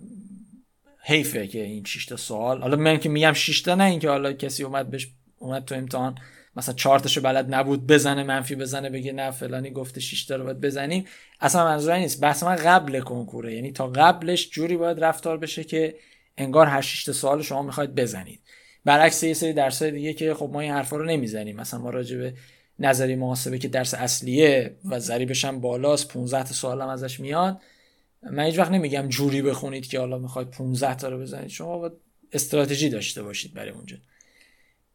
حیفه 0.99 1.47
که 1.47 1.63
این 1.63 1.83
6 1.83 2.05
تا 2.05 2.17
سوال 2.17 2.61
حالا 2.61 2.75
من 2.75 2.99
که 2.99 3.09
میگم 3.09 3.33
6 3.33 3.61
تا 3.61 3.75
نه 3.75 3.83
اینکه 3.83 4.09
حالا 4.09 4.33
کسی 4.33 4.63
اومد 4.63 4.89
بهش 4.89 5.07
اومد 5.37 5.65
تو 5.65 5.75
امتحان 5.75 6.17
مثلا 6.55 6.75
چهار 6.75 6.99
تاشو 6.99 7.21
بلد 7.21 7.53
نبود 7.53 7.87
بزنه 7.87 8.23
منفی 8.23 8.55
بزنه 8.55 8.89
بگه 8.89 9.11
نه 9.11 9.31
فلانی 9.31 9.69
گفته 9.69 10.01
6 10.01 10.25
تا 10.25 10.35
رو 10.35 10.43
باید 10.43 10.59
بزنیم. 10.59 11.05
اصلا 11.39 11.65
منظور 11.65 11.97
نیست. 11.97 12.21
بحث 12.21 12.43
من 12.43 12.55
قبل 12.55 12.99
کنکوره. 12.99 13.55
یعنی 13.55 13.71
تا 13.71 13.87
قبلش 13.87 14.49
جوری 14.49 14.77
باید 14.77 15.03
رفتار 15.03 15.37
بشه 15.37 15.63
که 15.63 15.95
انگار 16.37 16.67
هر 16.67 16.81
6 16.81 17.11
سوال 17.11 17.41
شما 17.41 17.61
می‌خواید 17.61 17.95
بزنید. 17.95 18.39
برعکس 18.85 19.23
یه 19.23 19.33
سری 19.33 19.53
درسای 19.53 19.91
دیگه 19.91 20.13
که 20.13 20.33
خب 20.33 20.49
ما 20.53 20.59
این 20.59 20.71
حرفا 20.71 20.97
رو 20.97 21.05
نمی‌زنیم. 21.05 21.55
مثلا 21.55 21.79
ما 21.79 21.89
راجع 21.89 22.17
به 22.17 22.33
نظری 22.79 23.15
محاسبه 23.15 23.57
که 23.57 23.67
درس 23.67 23.93
اصلیه 23.93 24.75
و 24.85 24.99
ضریبش 24.99 25.45
هم 25.45 25.59
بالاست 25.59 26.07
15 26.07 26.43
تا 26.43 26.53
سوال 26.53 26.81
هم 26.81 26.87
ازش 26.87 27.19
میاد. 27.19 27.61
من 28.31 28.43
هیچ 28.43 28.59
وقت 28.59 28.71
نمیگم 28.71 29.07
جوری 29.09 29.41
بخونید 29.41 29.87
که 29.87 29.99
حالا 29.99 30.17
می‌خواید 30.17 30.49
15 30.49 30.95
تا 30.95 31.09
رو 31.09 31.19
بزنید. 31.19 31.47
شما 31.49 31.77
باید 31.77 31.93
استراتژی 32.31 32.89
داشته 32.89 33.23
باشید 33.23 33.53
برای 33.53 33.69
اونجا. 33.69 33.97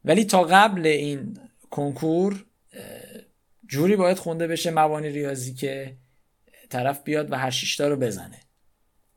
ولی 0.04 0.24
تا 0.24 0.42
قبل 0.42 0.86
این 0.86 1.38
کنکور 1.70 2.44
جوری 3.66 3.96
باید 3.96 4.18
خونده 4.18 4.46
بشه 4.46 4.70
مبانی 4.70 5.08
ریاضی 5.08 5.54
که 5.54 5.96
طرف 6.70 7.02
بیاد 7.02 7.32
و 7.32 7.36
هر 7.36 7.50
شیشتا 7.50 7.88
رو 7.88 7.96
بزنه. 7.96 8.40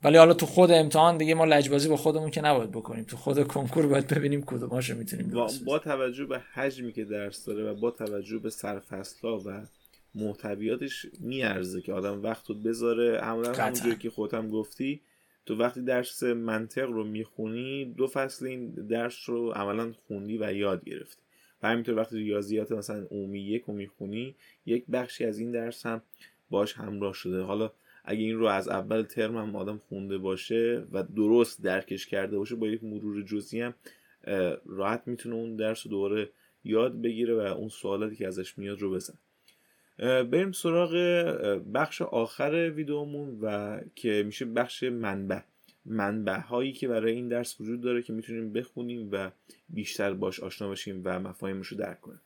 ولی 0.04 0.16
حالا 0.18 0.34
تو 0.34 0.46
خود 0.46 0.70
امتحان 0.70 1.18
دیگه 1.18 1.34
ما 1.34 1.44
لجبازی 1.44 1.88
با 1.88 1.96
خودمون 1.96 2.30
که 2.30 2.40
نباید 2.40 2.70
بکنیم. 2.70 3.04
تو 3.04 3.16
خود 3.16 3.48
کنکور 3.48 3.86
باید 3.86 4.06
ببینیم 4.06 4.42
کدوماشو 4.42 4.96
می‌تونیم 4.96 5.30
با, 5.30 5.50
با 5.66 5.78
توجه 5.78 6.24
به 6.24 6.38
حجمی 6.52 6.92
که 6.92 7.04
درس 7.04 7.44
داره 7.44 7.70
و 7.70 7.74
با 7.74 7.90
توجه 7.90 8.38
به 8.38 8.50
سرفصل‌ها 8.50 9.42
و 9.46 9.66
محتویاتش 10.14 11.06
میارزه 11.20 11.80
که 11.80 11.92
آدم 11.92 12.22
وقت 12.22 12.50
رو 12.50 12.54
بذاره. 12.54 13.20
همون 13.20 13.54
همونجوری 13.54 13.96
که 13.96 14.10
خودم 14.10 14.50
گفتی 14.50 15.00
تو 15.46 15.56
وقتی 15.56 15.82
درس 15.82 16.22
منطق 16.22 16.90
رو 16.90 17.04
می‌خونی 17.04 17.84
دو 17.84 18.06
فصل 18.06 18.46
این 18.46 18.70
درس 18.70 19.28
رو 19.28 19.50
عملا 19.50 19.92
خوندی 19.92 20.38
و 20.38 20.52
یاد 20.52 20.84
گرفتی. 20.84 21.22
و 21.62 21.68
همینطور 21.68 21.96
وقتی 21.96 22.18
ریاضیات 22.18 22.72
مثلا 22.72 23.06
عمومی 23.10 23.40
یک 23.40 23.62
رو 23.62 23.74
می‌خونی 23.74 24.34
یک 24.66 24.84
بخشی 24.92 25.24
از 25.24 25.38
این 25.38 25.50
درس 25.50 25.86
هم 25.86 26.02
باش 26.50 26.74
همراه 26.74 27.14
شده. 27.14 27.40
حالا 27.40 27.72
اگه 28.04 28.22
این 28.22 28.38
رو 28.38 28.46
از 28.46 28.68
اول 28.68 29.02
ترم 29.02 29.36
هم 29.36 29.56
آدم 29.56 29.80
خونده 29.88 30.18
باشه 30.18 30.86
و 30.92 31.02
درست 31.02 31.62
درکش 31.62 32.06
کرده 32.06 32.38
باشه 32.38 32.54
با 32.54 32.66
یک 32.66 32.84
مرور 32.84 33.22
جزئی 33.22 33.60
هم 33.60 33.74
راحت 34.66 35.02
می‌تونه 35.06 35.34
اون 35.34 35.56
درس 35.56 35.86
رو 35.86 35.90
دوباره 35.90 36.30
یاد 36.64 37.02
بگیره 37.02 37.34
و 37.34 37.38
اون 37.38 37.68
سوالاتی 37.68 38.16
که 38.16 38.26
ازش 38.26 38.58
میاد 38.58 38.80
رو 38.80 38.90
بزن 38.90 39.14
بریم 40.02 40.52
سراغ 40.52 40.92
بخش 41.74 42.02
آخر 42.02 42.72
ویدیومون 42.74 43.38
و 43.40 43.78
که 43.94 44.22
میشه 44.26 44.44
بخش 44.44 44.82
منبع. 44.82 45.40
منبع 45.84 46.40
هایی 46.40 46.72
که 46.72 46.88
برای 46.88 47.12
این 47.12 47.28
درس 47.28 47.60
وجود 47.60 47.80
داره 47.80 48.02
که 48.02 48.12
می‌تونیم 48.12 48.52
بخونیم 48.52 49.08
و 49.12 49.30
بیشتر 49.68 50.12
باش 50.12 50.40
آشنا 50.40 50.68
بشیم 50.68 51.02
و 51.04 51.20
مفاهیمش 51.20 51.66
رو 51.66 51.76
درک 51.76 52.00
کنیم. 52.00 52.20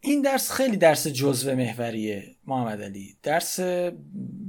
این 0.00 0.22
درس 0.22 0.52
خیلی 0.52 0.76
درس 0.76 1.06
جزوه 1.06 1.54
محوریه 1.54 2.36
محمد 2.46 2.82
علی. 2.82 3.16
درس 3.22 3.60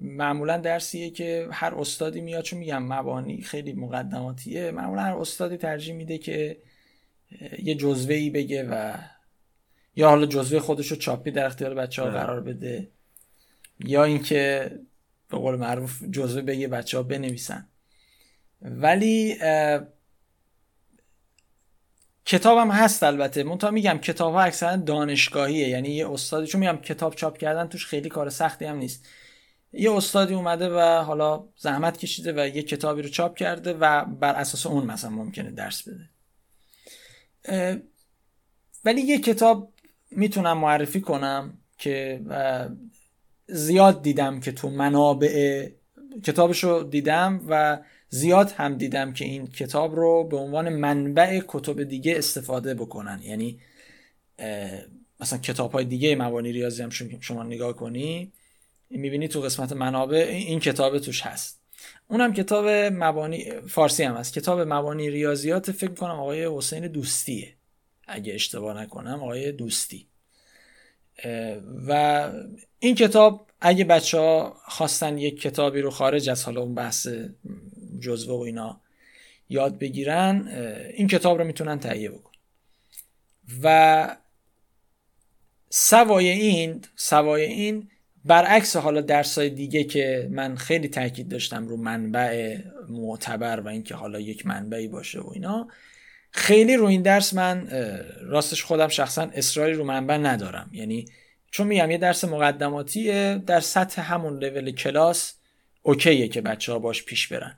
معمولا 0.01 0.57
درسیه 0.57 1.09
که 1.09 1.47
هر 1.51 1.75
استادی 1.75 2.21
میاد 2.21 2.43
چون 2.43 2.59
میگم 2.59 2.83
مبانی 2.83 3.41
خیلی 3.41 3.73
مقدماتیه 3.73 4.71
معمولا 4.71 5.01
هر 5.01 5.15
استادی 5.15 5.57
ترجیح 5.57 5.95
میده 5.95 6.17
که 6.17 6.57
یه 7.59 7.75
جزوه 7.75 8.15
ای 8.15 8.29
بگه 8.29 8.67
و 8.71 8.93
یا 9.97 10.09
حالا 10.09 10.25
جزوه 10.25 10.59
خودش 10.59 10.87
رو 10.87 10.97
چاپی 10.97 11.31
در 11.31 11.45
اختیار 11.45 11.73
بچه 11.73 12.01
ها 12.01 12.09
قرار 12.09 12.41
بده. 12.41 12.87
یا 13.79 14.03
اینکه 14.03 14.71
به 15.29 15.37
قول 15.37 15.55
معروف 15.55 16.03
جزوه 16.03 16.41
بگه 16.41 16.67
بچه 16.67 16.97
ها 16.97 17.03
بنویسن. 17.03 17.67
ولی 18.61 19.37
کتابم 22.25 22.71
هست 22.71 23.03
البته. 23.03 23.43
منتها 23.43 23.71
میگم 23.71 23.97
کتاب 23.97 24.33
ها 24.33 24.41
اکثرا 24.41 24.75
دانشگاهیه. 24.75 25.67
یعنی 25.67 25.89
یه 25.89 26.11
استادی 26.11 26.47
چون 26.47 26.61
میگم 26.61 26.77
کتاب 26.77 27.15
چاپ 27.15 27.37
کردن 27.37 27.67
توش 27.67 27.85
خیلی 27.85 28.09
کار 28.09 28.29
سختی 28.29 28.65
هم 28.65 28.77
نیست. 28.77 29.07
یه 29.73 29.91
استادی 29.91 30.33
اومده 30.33 30.69
و 30.69 30.79
حالا 31.03 31.43
زحمت 31.57 31.97
کشیده 31.97 32.33
و 32.33 32.47
یه 32.47 32.63
کتابی 32.63 33.01
رو 33.01 33.09
چاپ 33.09 33.37
کرده 33.37 33.73
و 33.73 34.05
بر 34.05 34.35
اساس 34.35 34.65
اون 34.65 34.85
مثلا 34.85 35.09
ممکنه 35.09 35.51
درس 35.51 35.87
بده. 35.87 36.09
ولی 38.85 39.01
یه 39.01 39.19
کتاب 39.19 39.73
می‌تونم 40.11 40.57
معرفی 40.57 41.01
کنم 41.01 41.57
که 41.77 42.21
زیاد 43.47 44.01
دیدم 44.01 44.39
که 44.39 44.51
تو 44.51 44.69
منابع 44.69 45.67
کتابش 46.23 46.63
رو 46.63 46.83
دیدم 46.83 47.41
و 47.47 47.79
زیاد 48.09 48.51
هم 48.51 48.77
دیدم 48.77 49.13
که 49.13 49.25
این 49.25 49.47
کتاب 49.47 49.95
رو 49.95 50.23
به 50.23 50.37
عنوان 50.37 50.69
منبع 50.69 51.41
کتب 51.47 51.83
دیگه 51.83 52.17
استفاده 52.17 52.73
بکنن. 52.73 53.21
یعنی 53.23 53.59
مثلا 55.19 55.39
کتاب 55.39 55.71
های 55.71 55.85
دیگه 55.85 56.15
مبانی 56.15 56.51
ریاضی 56.51 56.83
هم 56.83 56.89
شما 57.19 57.43
نگاه 57.43 57.73
کنی 57.73 58.31
می‌بینی 58.89 59.27
تو 59.27 59.41
قسمت 59.41 59.73
منابع 59.73 60.27
این 60.29 60.59
کتاب 60.59 60.99
توش 60.99 61.21
هست. 61.21 61.61
اونم 62.07 62.33
کتاب 62.33 62.67
مبانی 62.93 63.51
فارسی 63.67 64.03
هم 64.03 64.15
هست. 64.15 64.33
کتاب 64.33 64.59
مبانی 64.59 65.09
ریاضیات 65.09 65.71
فکر 65.71 65.93
کنم 65.93 66.19
آقای 66.19 66.57
حسین 66.57 66.87
دوستیه. 66.87 67.53
اگه 68.07 68.33
اشتباه 68.33 68.81
نکنم 68.81 69.23
آقای 69.23 69.51
دوستی. 69.51 70.07
و 71.87 72.31
این 72.79 72.95
کتاب 72.95 73.47
اگه 73.61 73.85
بچه 73.85 74.17
ها 74.17 74.57
خواستن 74.65 75.17
یک 75.17 75.41
کتابی 75.41 75.81
رو 75.81 75.89
خارج 75.89 76.29
از 76.29 76.43
حالا 76.43 76.61
اون 76.61 76.75
بحث 76.75 77.07
جزوه 78.01 78.39
و 78.39 78.41
اینا 78.41 78.81
یاد 79.49 79.79
بگیرن 79.79 80.47
این 80.93 81.07
کتاب 81.07 81.37
رو 81.37 81.43
می‌تونن 81.43 81.79
تهیه 81.79 82.09
بکن 82.09 82.31
و 83.63 84.17
سوای 85.69 86.29
این 86.29 86.81
سوای 86.95 87.43
این 87.43 87.89
برعکس 88.25 88.75
حالا 88.75 89.01
درسای 89.01 89.49
دیگه 89.49 89.83
که 89.83 90.29
من 90.31 90.55
خیلی 90.55 90.87
تاکید 90.87 91.29
داشتم 91.29 91.67
رو 91.67 91.77
منبع 91.77 92.57
معتبر 92.89 93.59
و 93.59 93.67
اینکه 93.67 93.95
حالا 93.95 94.19
یک 94.19 94.45
منبعی 94.45 94.87
باشه 94.87 95.19
و 95.19 95.29
اینا 95.33 95.67
خیلی 96.31 96.75
رو 96.75 96.85
این 96.85 97.01
درس 97.01 97.33
من 97.33 97.67
راستش 98.21 98.63
خودم 98.63 98.87
شخصا 98.87 99.29
اصراری 99.33 99.73
رو 99.73 99.83
منبع 99.83 100.17
ندارم. 100.17 100.69
یعنی 100.73 101.05
چون 101.51 101.67
میگم 101.67 101.91
یه 101.91 101.97
درس 101.97 102.23
مقدماتیه 102.23 103.41
در 103.45 103.59
سطح 103.59 104.13
همون 104.13 104.43
لول 104.43 104.71
کلاس 104.71 105.33
OK 105.81 106.12
ه 106.12 106.27
که 106.27 106.41
بچه 106.41 106.71
ها 106.71 106.79
باش 106.79 107.03
پیش 107.03 107.27
برن. 107.27 107.57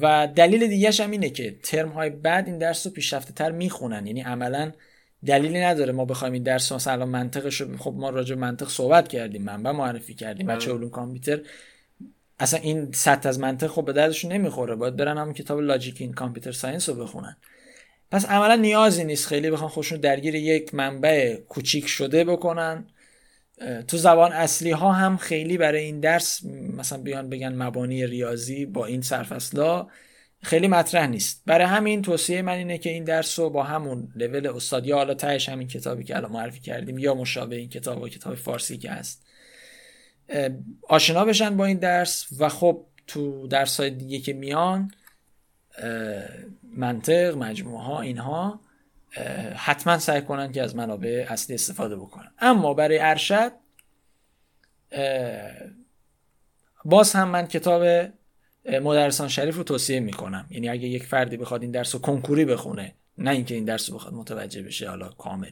و 0.00 0.28
دلیل 0.36 0.66
دیگهش 0.66 1.00
هم 1.00 1.10
اینه 1.10 1.30
که 1.30 1.58
ترم 1.62 1.88
های 1.88 2.10
بعد 2.10 2.46
این 2.46 2.58
درس 2.58 2.86
رو 2.86 2.92
پیشرفته 2.92 3.32
تر 3.32 3.50
می‌خونن. 3.50 4.06
یعنی 4.06 4.20
عملا 4.20 4.72
دلیلی 5.26 5.60
نداره 5.60 5.92
ما 5.92 6.04
بخوایم 6.04 6.34
این 6.34 6.42
درس 6.42 6.72
مثلا 6.72 7.06
منطقش 7.06 7.60
رو 7.60 7.76
خب 7.76 7.94
ما 7.96 8.10
راجع 8.10 8.34
منطق 8.34 8.68
صحبت 8.68 9.08
کردیم 9.08 9.42
منبع 9.42 9.70
معرفی 9.70 10.14
کردیم 10.14 10.46
بچه 10.46 10.72
علوم 10.72 10.90
کامپیوتر. 10.90 11.40
اصلا 12.42 12.60
این 12.60 12.92
سطح 12.92 13.28
از 13.28 13.38
منطق 13.38 13.66
خب 13.66 13.84
به 13.84 13.92
دردشون 13.92 14.32
نمی‌خوره. 14.32 14.74
باید 14.74 14.96
برن 14.96 15.18
همون 15.18 15.34
کتاب 15.34 15.60
Logic 15.60 16.00
in 16.00 16.12
Computer 16.12 16.52
Science 16.52 16.88
رو 16.88 16.94
بخونن. 16.94 17.36
پس 18.10 18.26
عملا 18.26 18.54
نیازی 18.54 19.04
نیست. 19.04 19.26
خیلی 19.26 19.50
بخوان 19.50 19.70
خودشون 19.70 20.00
درگیر 20.00 20.34
یک 20.34 20.74
منبع 20.74 21.36
کوچیک 21.48 21.86
شده 21.86 22.24
بکنن. 22.24 22.86
تو 23.88 23.96
زبان 23.96 24.32
اصلی 24.32 24.70
ها 24.70 24.92
هم 24.92 25.16
خیلی 25.16 25.58
برای 25.58 25.84
این 25.84 26.00
درس 26.00 26.44
مثلا 26.76 26.98
بیان 27.02 27.28
بگن 27.28 27.54
مبانی 27.54 28.06
ریاضی 28.06 28.66
با 28.66 28.86
این 28.86 29.02
سرفصلا 29.02 29.86
خیلی 30.42 30.68
مطرح 30.68 31.06
نیست. 31.06 31.42
برای 31.46 31.66
همین 31.66 32.02
توصیه 32.02 32.42
من 32.42 32.52
اینه 32.52 32.78
که 32.78 32.90
این 32.90 33.04
درس 33.04 33.38
رو 33.38 33.50
با 33.50 33.62
همون 33.62 34.12
لول 34.16 34.46
استاد 34.46 34.86
یا 34.86 34.96
حالا 34.96 35.14
تهش 35.14 35.48
همین 35.48 35.68
کتابی 35.68 36.04
که 36.04 36.16
الان 36.16 36.32
معرفی 36.32 36.60
کردیم 36.60 36.98
یا 36.98 37.14
مشابه 37.14 37.56
این 37.56 37.68
کتاب 37.68 38.02
و 38.02 38.08
کتاب 38.08 38.34
فارسی 38.34 38.78
که 38.78 38.90
هست 38.90 39.31
آشنا 40.88 41.24
بشن 41.24 41.56
با 41.56 41.64
این 41.64 41.78
درس 41.78 42.26
و 42.38 42.48
خب 42.48 42.86
تو 43.06 43.46
درس 43.46 43.80
های 43.80 43.90
دیگه 43.90 44.18
که 44.18 44.32
میان 44.32 44.90
منطق 46.76 47.36
مجموعه 47.36 47.84
ها 47.84 48.00
اینها 48.00 48.60
حتما 49.56 49.98
سعی 49.98 50.22
کنن 50.22 50.52
که 50.52 50.62
از 50.62 50.76
منابع 50.76 51.26
اصلی 51.28 51.54
استفاده 51.54 51.96
بکنن. 51.96 52.30
اما 52.38 52.74
برای 52.74 52.98
ارشد 52.98 53.52
باز 56.84 57.12
هم 57.12 57.28
من 57.28 57.46
کتاب 57.46 58.10
مدرسان 58.82 59.28
شریف 59.28 59.56
رو 59.56 59.62
توصیه 59.62 60.00
می‌کنم. 60.00 60.46
یعنی 60.50 60.68
اگه 60.68 60.88
یک 60.88 61.06
فردی 61.06 61.36
بخواد 61.36 61.62
این 61.62 61.70
درس 61.70 61.94
رو 61.94 62.00
کنکوری 62.00 62.44
بخونه 62.44 62.94
نه 63.18 63.30
اینکه 63.30 63.54
این 63.54 63.64
درس 63.64 63.90
رو 63.90 63.96
بخواد 63.96 64.14
متوجه 64.14 64.62
بشه 64.62 64.88
حالا 64.88 65.08
کامل. 65.08 65.50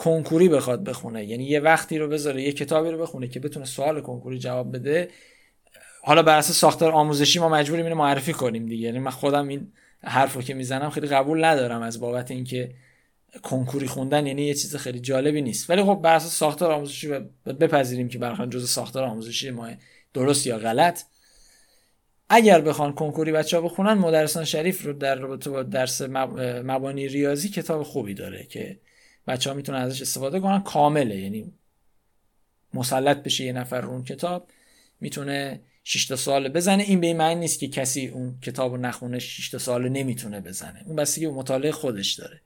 کنکوری 0.00 0.48
بخواد 0.48 0.84
بخونه. 0.84 1.24
یعنی 1.24 1.44
یه 1.44 1.60
وقتی 1.60 1.98
رو 1.98 2.08
بذاره 2.08 2.42
یه 2.42 2.52
کتابی 2.52 2.90
رو 2.90 2.98
بخونه 2.98 3.28
که 3.28 3.40
بتونه 3.40 3.66
سوال 3.66 4.00
کنکوری 4.00 4.38
جواب 4.38 4.76
بده. 4.76 5.08
حالا 6.02 6.22
بر 6.22 6.38
اساس 6.38 6.56
ساختار 6.56 6.92
آموزشی 6.92 7.38
ما 7.38 7.48
مجبوریم 7.48 7.84
اینو 7.84 7.98
معرفی 7.98 8.32
کنیم 8.32 8.66
دیگه. 8.66 8.86
یعنی 8.86 8.98
من 8.98 9.10
خودم 9.10 9.48
این 9.48 9.72
حرفو 10.02 10.42
که 10.42 10.54
می‌زنم 10.54 10.90
خیلی 10.90 11.06
قبول 11.06 11.44
ندارم 11.44 11.82
از 11.82 12.00
بابت 12.00 12.30
اینکه 12.30 12.74
کنکوری 13.42 13.86
خوندن 13.86 14.26
یعنی 14.26 14.42
یه 14.42 14.54
چیز 14.54 14.76
خیلی 14.76 15.00
جالبی 15.00 15.42
نیست. 15.42 15.70
ولی 15.70 15.82
خب 15.82 15.94
بر 15.94 16.14
اساس 16.14 16.38
ساختار 16.38 16.72
آموزشی 16.72 17.08
بپذیریم 17.46 18.08
که 18.08 18.18
برخلاف 18.18 18.48
جزء 18.48 18.66
ساختار 18.66 19.04
آموزشی 19.04 19.50
ما 19.50 19.68
درست 20.14 20.46
یا 20.46 20.58
غلط. 20.58 21.02
اگر 22.28 22.60
بخوان 22.60 22.92
کنکوری 22.92 23.32
بچه 23.32 23.56
ها 23.56 23.62
بخونن 23.62 23.92
مدرسان 23.92 24.44
شریف 24.44 24.84
رو 24.84 24.92
در 24.92 25.14
رابطه 25.14 25.50
با 25.50 25.62
درس 25.62 26.02
مبانی 26.64 27.08
ریاضی 27.08 27.48
کتاب 27.48 27.82
خوبی 27.82 28.14
داره 28.14 28.44
که 28.44 28.78
بچه 29.26 29.50
ها 29.50 29.56
می‌تونن 29.56 29.78
ازش 29.78 30.02
استفاده 30.02 30.40
کنن. 30.40 30.62
کامله. 30.62 31.16
یعنی 31.16 31.52
مسلط 32.74 33.22
بشه 33.22 33.44
یه 33.44 33.52
نفر 33.52 33.80
رو 33.80 33.90
اون 33.90 34.04
کتاب 34.04 34.50
می‌تونه 35.00 35.60
6 35.84 36.06
تا 36.06 36.16
سال 36.16 36.48
بزنه. 36.48 36.82
این 36.82 37.00
به 37.00 37.06
این 37.06 37.16
معنی 37.16 37.40
نیست 37.40 37.60
که 37.60 37.68
کسی 37.68 38.06
اون 38.08 38.40
کتاب 38.40 38.72
رو 38.72 38.78
نخونه 38.78 39.18
6 39.18 39.50
تا 39.50 39.58
سال 39.58 39.88
نمی‌تونه 39.88 40.40
بزنه. 40.40 40.82
اون 40.86 40.96
بستگی 40.96 41.26
به 41.26 41.32
مطالعه 41.32 41.72
خودش 41.72 42.14
داره. 42.14 42.40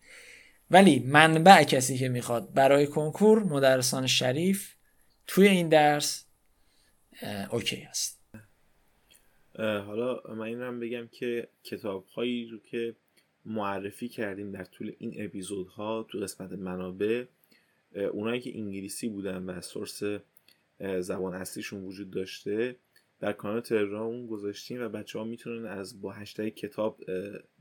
ولی 0.70 0.98
منبع 0.98 1.64
کسی 1.64 1.98
که 1.98 2.08
می‌خواد 2.08 2.52
برای 2.52 2.86
کنکور 2.86 3.42
مدرسان 3.42 4.06
شریف 4.06 4.74
توی 5.26 5.48
این 5.48 5.68
درس 5.68 6.24
اوکی 7.50 7.82
است. 7.82 8.20
حالا 9.58 10.20
من 10.28 10.44
این 10.44 10.60
هم 10.60 10.80
بگم 10.80 11.08
که 11.12 11.48
کتاب 11.64 12.06
هایی 12.06 12.46
رو 12.46 12.58
که 12.70 12.94
معرفی 13.44 14.08
کردیم 14.08 14.52
در 14.52 14.64
طول 14.64 14.92
این 14.98 15.14
اپیزودها 15.16 16.06
تو 16.08 16.18
قسمت 16.18 16.52
منابع 16.52 17.24
اونایی 18.12 18.40
که 18.40 18.58
انگلیسی 18.58 19.08
بودن 19.08 19.42
و 19.44 19.60
سورس 19.60 20.02
زبان 21.00 21.34
اصلیشون 21.34 21.84
وجود 21.84 22.10
داشته 22.10 22.76
در 23.20 23.32
کانال 23.32 23.60
تلگرام 23.60 24.26
گذاشتیم 24.26 24.80
و 24.80 24.88
بچه 24.88 25.18
ها 25.18 25.24
می‌تونن 25.24 25.66
از 25.66 26.00
با 26.00 26.12
هشتگ 26.12 26.48
کتاب 26.48 27.00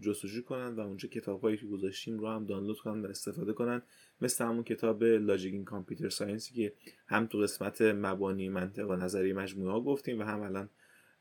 جستجو 0.01 0.41
کنن 0.41 0.75
و 0.75 0.79
اونجا 0.79 1.09
کتاب 1.09 1.41
هایی 1.41 1.57
که 1.57 1.65
گذاشتیم 1.65 2.19
رو 2.19 2.27
هم 2.27 2.45
دانلود 2.45 2.79
کنن 2.79 3.05
و 3.05 3.07
استفاده 3.07 3.53
کنن. 3.53 3.81
مثل 4.21 4.45
همون 4.45 4.63
کتاب 4.63 5.03
لاجیک 5.03 5.63
کامپیوتر 5.63 6.09
ساینسی 6.09 6.53
که 6.53 6.73
هم 7.07 7.27
تو 7.27 7.37
قسمت 7.37 7.81
مبانی 7.81 8.49
منطق 8.49 8.89
و 8.89 8.95
نظری 8.95 9.33
مجموعه 9.33 9.71
ها 9.71 9.81
گفتیم 9.81 10.19
و 10.19 10.23
هم 10.23 10.41
الان 10.41 10.69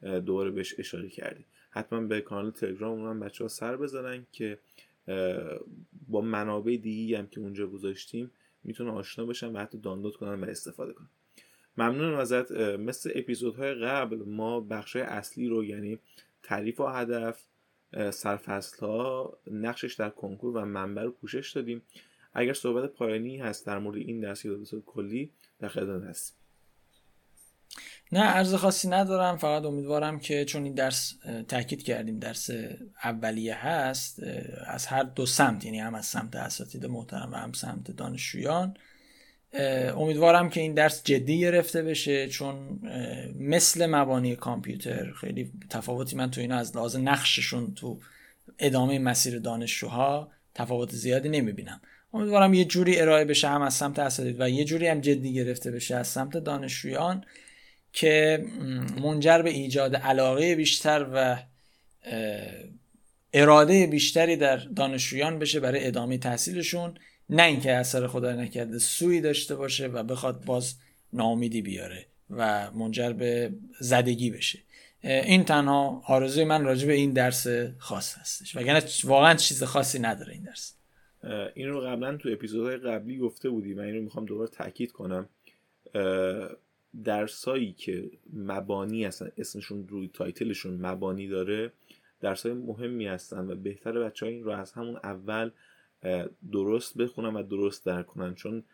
دوباره 0.03 0.51
بهش 0.51 0.75
اشاره 0.79 1.09
کردیم 1.09 1.45
حتما 1.71 2.01
به 2.01 2.21
کانال 2.21 2.51
تلگرام 2.51 3.07
هم 3.07 3.21
بچه 3.21 3.45
ها 3.45 3.49
سر 3.49 3.77
بزنن 3.77 4.27
که 4.33 4.59
با 6.09 6.21
منابع 6.21 6.77
دیگی 6.77 7.15
هم 7.15 7.27
که 7.27 7.41
اونجا 7.41 7.67
گذاشتیم 7.67 8.31
می‌تونن 8.65 8.91
آشنا 8.91 9.27
بشن 9.27 9.53
و 9.53 9.59
حتی 9.59 9.79
دانلود 9.79 10.17
کنن 10.17 10.45
و 10.45 10.45
استفاده 10.45 10.93
کنن. 10.93 11.09
ممنونم 11.79 12.15
ازت. 12.15 12.53
مثل 12.79 13.13
اپیزودهای 13.15 13.75
قبل 13.75 14.17
ما 14.17 14.61
بخش 14.61 14.97
اصلی 14.97 15.49
رو 15.49 15.65
یعنی 15.65 15.99
تعریف 16.43 16.81
و 16.81 16.87
هدف 16.87 17.43
سرفصل 18.11 18.87
ها 18.87 19.39
نقشش 19.51 19.95
در 19.95 20.11
کنکور 20.11 20.57
و 20.57 20.65
منبع 20.65 21.03
رو 21.03 21.11
پوشش 21.11 21.53
دادیم. 21.53 21.83
اگر 22.35 22.53
صحبت 22.53 22.93
پایانی 22.93 23.39
هست 23.39 23.67
در 23.67 23.79
مورد 23.79 23.97
این 23.97 24.21
درس 24.21 24.45
یا 24.45 24.59
کلی 24.87 25.31
در 25.59 25.69
خدمت 25.69 26.03
هستیم. 26.03 26.42
نه 28.13 28.21
عرض 28.21 28.55
خاصی 28.55 28.89
ندارم 28.89 29.37
فقط 29.37 29.65
امیدوارم 29.65 30.21
که 30.21 30.45
چون 30.45 30.65
این 30.65 30.75
درس 30.75 31.15
تاکید 31.49 31.83
کردیم 31.83 32.19
درس 32.19 32.51
اولیه 33.05 33.55
هست 33.55 34.23
از 34.67 34.87
هر 34.87 35.03
دو 35.03 35.27
سمت 35.27 35.65
یعنی 35.65 35.81
هم 35.81 35.95
از 35.95 36.07
سمت 36.07 36.37
اساتید 36.37 36.87
محترم 36.87 37.33
و 37.33 37.37
هم 37.37 37.53
سمت 37.53 37.91
دانشجویان 37.91 38.77
امیدوارم 39.97 40.51
که 40.51 40.61
این 40.61 40.75
درس 40.75 41.03
جدی 41.05 41.41
گرفته 41.41 41.83
بشه 41.83 42.29
چون 42.29 42.81
مثل 43.39 43.87
مبانی 43.87 44.37
کامپیوتر 44.37 45.13
خیلی 45.13 45.53
تفاوتی 45.71 46.17
من 46.17 46.31
تو 46.31 46.41
اینا 46.41 46.57
از 46.57 46.77
لحاظ 46.77 46.97
نقششون 46.97 47.75
تو 47.75 48.01
ادامه 48.59 48.99
مسیر 48.99 49.39
دانشجوها 49.39 50.31
تفاوت 50.55 50.93
زیادی 50.93 51.29
نمی‌بینم. 51.29 51.81
امیدوارم 52.15 52.55
یه 52.55 52.65
جوری 52.65 53.01
ارائه 53.01 53.25
بشه 53.25 53.49
هم 53.49 53.63
از 53.63 53.75
سمت 53.75 53.99
اساتید 53.99 54.41
و 54.41 54.49
یه 54.49 54.65
جوری 54.65 54.87
هم 54.87 55.01
جدی 55.01 55.35
گرفته 55.35 55.71
بشه 55.71 55.97
از 55.97 56.09
سمت 56.09 56.37
دانشجویان. 56.37 57.25
که 57.93 58.45
منجر 59.03 59.43
به 59.43 59.51
ایجاد 59.51 59.97
علاقه 59.97 60.55
بیشتر 60.55 61.07
و 61.15 61.43
اراده 63.33 63.87
بیشتری 63.87 64.37
در 64.37 64.57
دانشجویان 64.57 65.39
بشه 65.39 65.61
برای 65.61 65.87
ادامه 65.87 66.19
تحصیلشون 66.19 66.95
نه 67.31 67.43
اینکه 67.43 67.73
اثر 67.73 68.07
خدا 68.07 68.33
نکرده 68.33 68.79
سوی 68.79 69.21
داشته 69.21 69.57
باشه 69.57 69.87
و 69.87 70.03
بخواد 70.03 70.45
باز 70.45 70.75
ناامیدی 71.13 71.63
بیاره 71.63 72.07
و 72.31 72.71
منجر 72.71 73.13
به 73.13 73.53
زدگی 73.81 74.31
بشه. 74.31 74.59
این 75.03 75.45
تنها 75.45 76.03
آرزوی 76.07 76.45
من 76.45 76.65
راجع 76.65 76.87
به 76.87 76.93
این 76.93 77.13
درس 77.13 77.47
خاص 77.79 78.19
هستش. 78.19 78.57
وگرنه 78.57 78.83
واقعا 79.05 79.35
چیز 79.35 79.63
خاصی 79.63 79.99
نداره 79.99 80.33
این 80.33 80.43
درس. 80.43 80.75
این 81.55 81.69
رو 81.69 81.81
قبلا 81.81 82.17
تو 82.17 82.29
اپیزودهای 82.33 82.77
قبلی 82.77 83.19
گفته 83.19 83.49
بودی. 83.49 83.75
و 83.75 83.81
این 83.81 83.95
رو 83.95 84.03
می‌خوام 84.03 84.25
دوباره 84.25 84.51
تاکید 84.51 84.93
کنم. 84.93 85.29
درسایی 87.05 87.73
که 87.73 88.11
مبانی 88.33 89.05
هستن 89.05 89.33
اسمشون 89.37 89.89
روی 89.89 90.11
تایتلشون 90.15 90.87
مبانی 90.87 91.29
داره 91.29 91.73
درسای 92.21 92.53
مهمی 92.53 93.07
هستن 93.07 93.51
و 93.51 93.55
بهتر 93.55 93.93
بچه 93.93 94.27
این 94.27 94.45
رو 94.45 94.51
از 94.51 94.73
همون 94.73 94.97
اول 94.97 95.51
درست 96.53 96.99
بخونن 96.99 97.35
و 97.35 97.43
درست 97.43 97.87
درک 97.87 98.07
کنن. 98.07 98.35
چون 98.35 98.65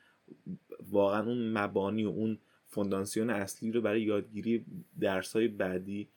واقعا 0.91 1.27
اون 1.27 1.53
مبانی 1.53 2.05
و 2.05 2.09
اون 2.09 2.39
فونداسیون 2.67 3.31
اصلی 3.31 3.73
رو 3.73 3.81
برای 3.81 4.03
یادگیری 4.03 4.65
درس 5.01 5.33
های 5.37 5.49
بعدی 5.49 6.09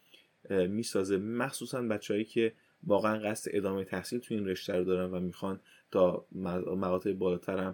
می‌سازه. 0.50 1.18
مخصوصا 1.18 1.82
بچههایی 1.82 2.26
که 2.26 2.54
واقعا 2.84 3.20
قصد 3.20 3.52
ادامه 3.54 3.84
تحصیل 3.84 4.20
تو 4.20 4.34
این 4.34 4.48
رشته 4.48 4.74
رو 4.74 4.84
دارن 4.84 5.12
و 5.12 5.20
می‌خوان 5.20 5.60
تا 5.92 6.26
مقاطع 6.32 7.14
بالاتر 7.14 7.74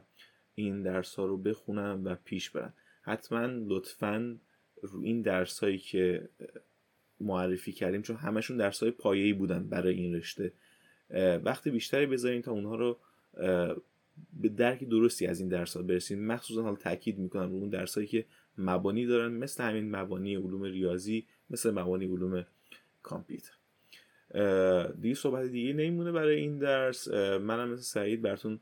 این 0.56 0.82
درس 0.82 1.16
ها 1.16 1.26
رو 1.26 1.38
بخونن 1.38 2.04
و 2.04 2.16
پیش 2.24 2.50
برن. 2.50 2.74
حتما 3.08 3.46
لطفا 3.46 4.38
رو 4.82 5.02
این 5.02 5.22
درس 5.22 5.60
هایی 5.60 5.78
که 5.78 6.30
معرفی 7.20 7.72
کردیم 7.72 8.02
چون 8.02 8.16
همشون 8.16 8.58
درس 8.58 8.84
های 8.84 8.92
پایه‌ای 8.92 9.34
بودن 9.34 9.64
برای 9.64 9.94
این 9.94 10.16
رشته 10.16 10.52
وقتی 11.44 11.72
بیشتری 11.72 12.06
بذارین 12.06 12.42
تا 12.42 12.52
اونها 12.52 12.76
رو 12.76 12.98
به 14.42 14.50
درک 14.50 14.84
درستی 14.84 15.28
از 15.28 15.40
این 15.40 15.50
درس 15.50 15.78
ها 15.78 15.84
برسیم 15.84 16.26
مخصوصا 16.26 16.64
حالا 16.64 16.76
تاکید 16.76 17.18
می‌کنم 17.20 17.50
رو 17.52 17.56
اون 17.56 17.70
درس 17.70 17.96
هایی 17.96 18.08
که 18.08 18.26
مبانی 18.58 19.06
دارن 19.06 19.32
مثل 19.32 19.64
همین 19.64 19.96
مبانی 19.96 20.36
علوم 20.36 20.64
ریاضی 20.64 21.26
مثل 21.50 21.72
مبانی 21.72 22.06
علوم 22.06 22.46
کامپیوتر. 23.04 23.54
دیگه 25.02 25.16
صحبت 25.16 25.46
دیگه 25.46 25.74
نمیمونه 25.74 26.12
برای 26.12 26.36
این 26.36 26.58
درس. 26.58 27.08
منم 27.42 27.70
مثل 27.70 27.82
سعید 27.82 28.22
براتون 28.22 28.60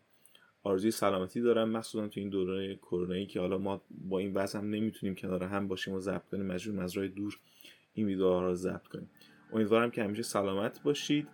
آرزوی 0.65 0.91
سلامتی 0.91 1.41
دارم 1.41 1.69
مخصوصا 1.69 2.07
تو 2.07 2.19
این 2.19 2.29
دوره 2.29 2.75
کرونایی 2.75 3.25
که 3.25 3.39
حالا 3.39 3.57
ما 3.57 3.81
با 4.09 4.19
این 4.19 4.33
وضع 4.33 4.59
هم 4.59 4.69
نمی‌تونیم 4.69 5.15
کنار 5.15 5.43
هم 5.43 5.67
باشیم 5.67 5.93
و 5.93 5.99
ضبط 5.99 6.27
کنیم 6.31 6.45
مجبور 6.45 6.83
از 6.83 6.97
راه 6.97 7.07
دور 7.07 7.39
این 7.93 8.05
ویدیوها 8.05 8.41
رو 8.41 8.55
ضبط 8.55 8.87
کنیم. 8.87 9.09
امیدوارم 9.53 9.91
که 9.91 10.03
همیشه 10.03 10.23
سلامت 10.23 10.83
باشید. 10.83 11.27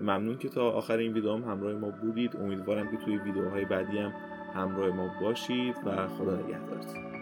ممنون 0.00 0.38
که 0.38 0.48
تا 0.48 0.70
آخر 0.70 0.96
این 0.96 1.12
ویدیو 1.12 1.32
هم 1.32 1.50
همراه 1.50 1.74
ما 1.74 1.90
بودید. 1.90 2.36
امیدوارم 2.36 2.90
که 2.90 3.04
توی 3.04 3.16
ویدیوهای 3.16 3.64
بعدی 3.64 3.98
هم 3.98 4.12
همراه 4.54 4.96
ما 4.96 5.20
باشید 5.20 5.76
و 5.86 6.08
خدا 6.08 6.36
نگهدارتون. 6.36 7.13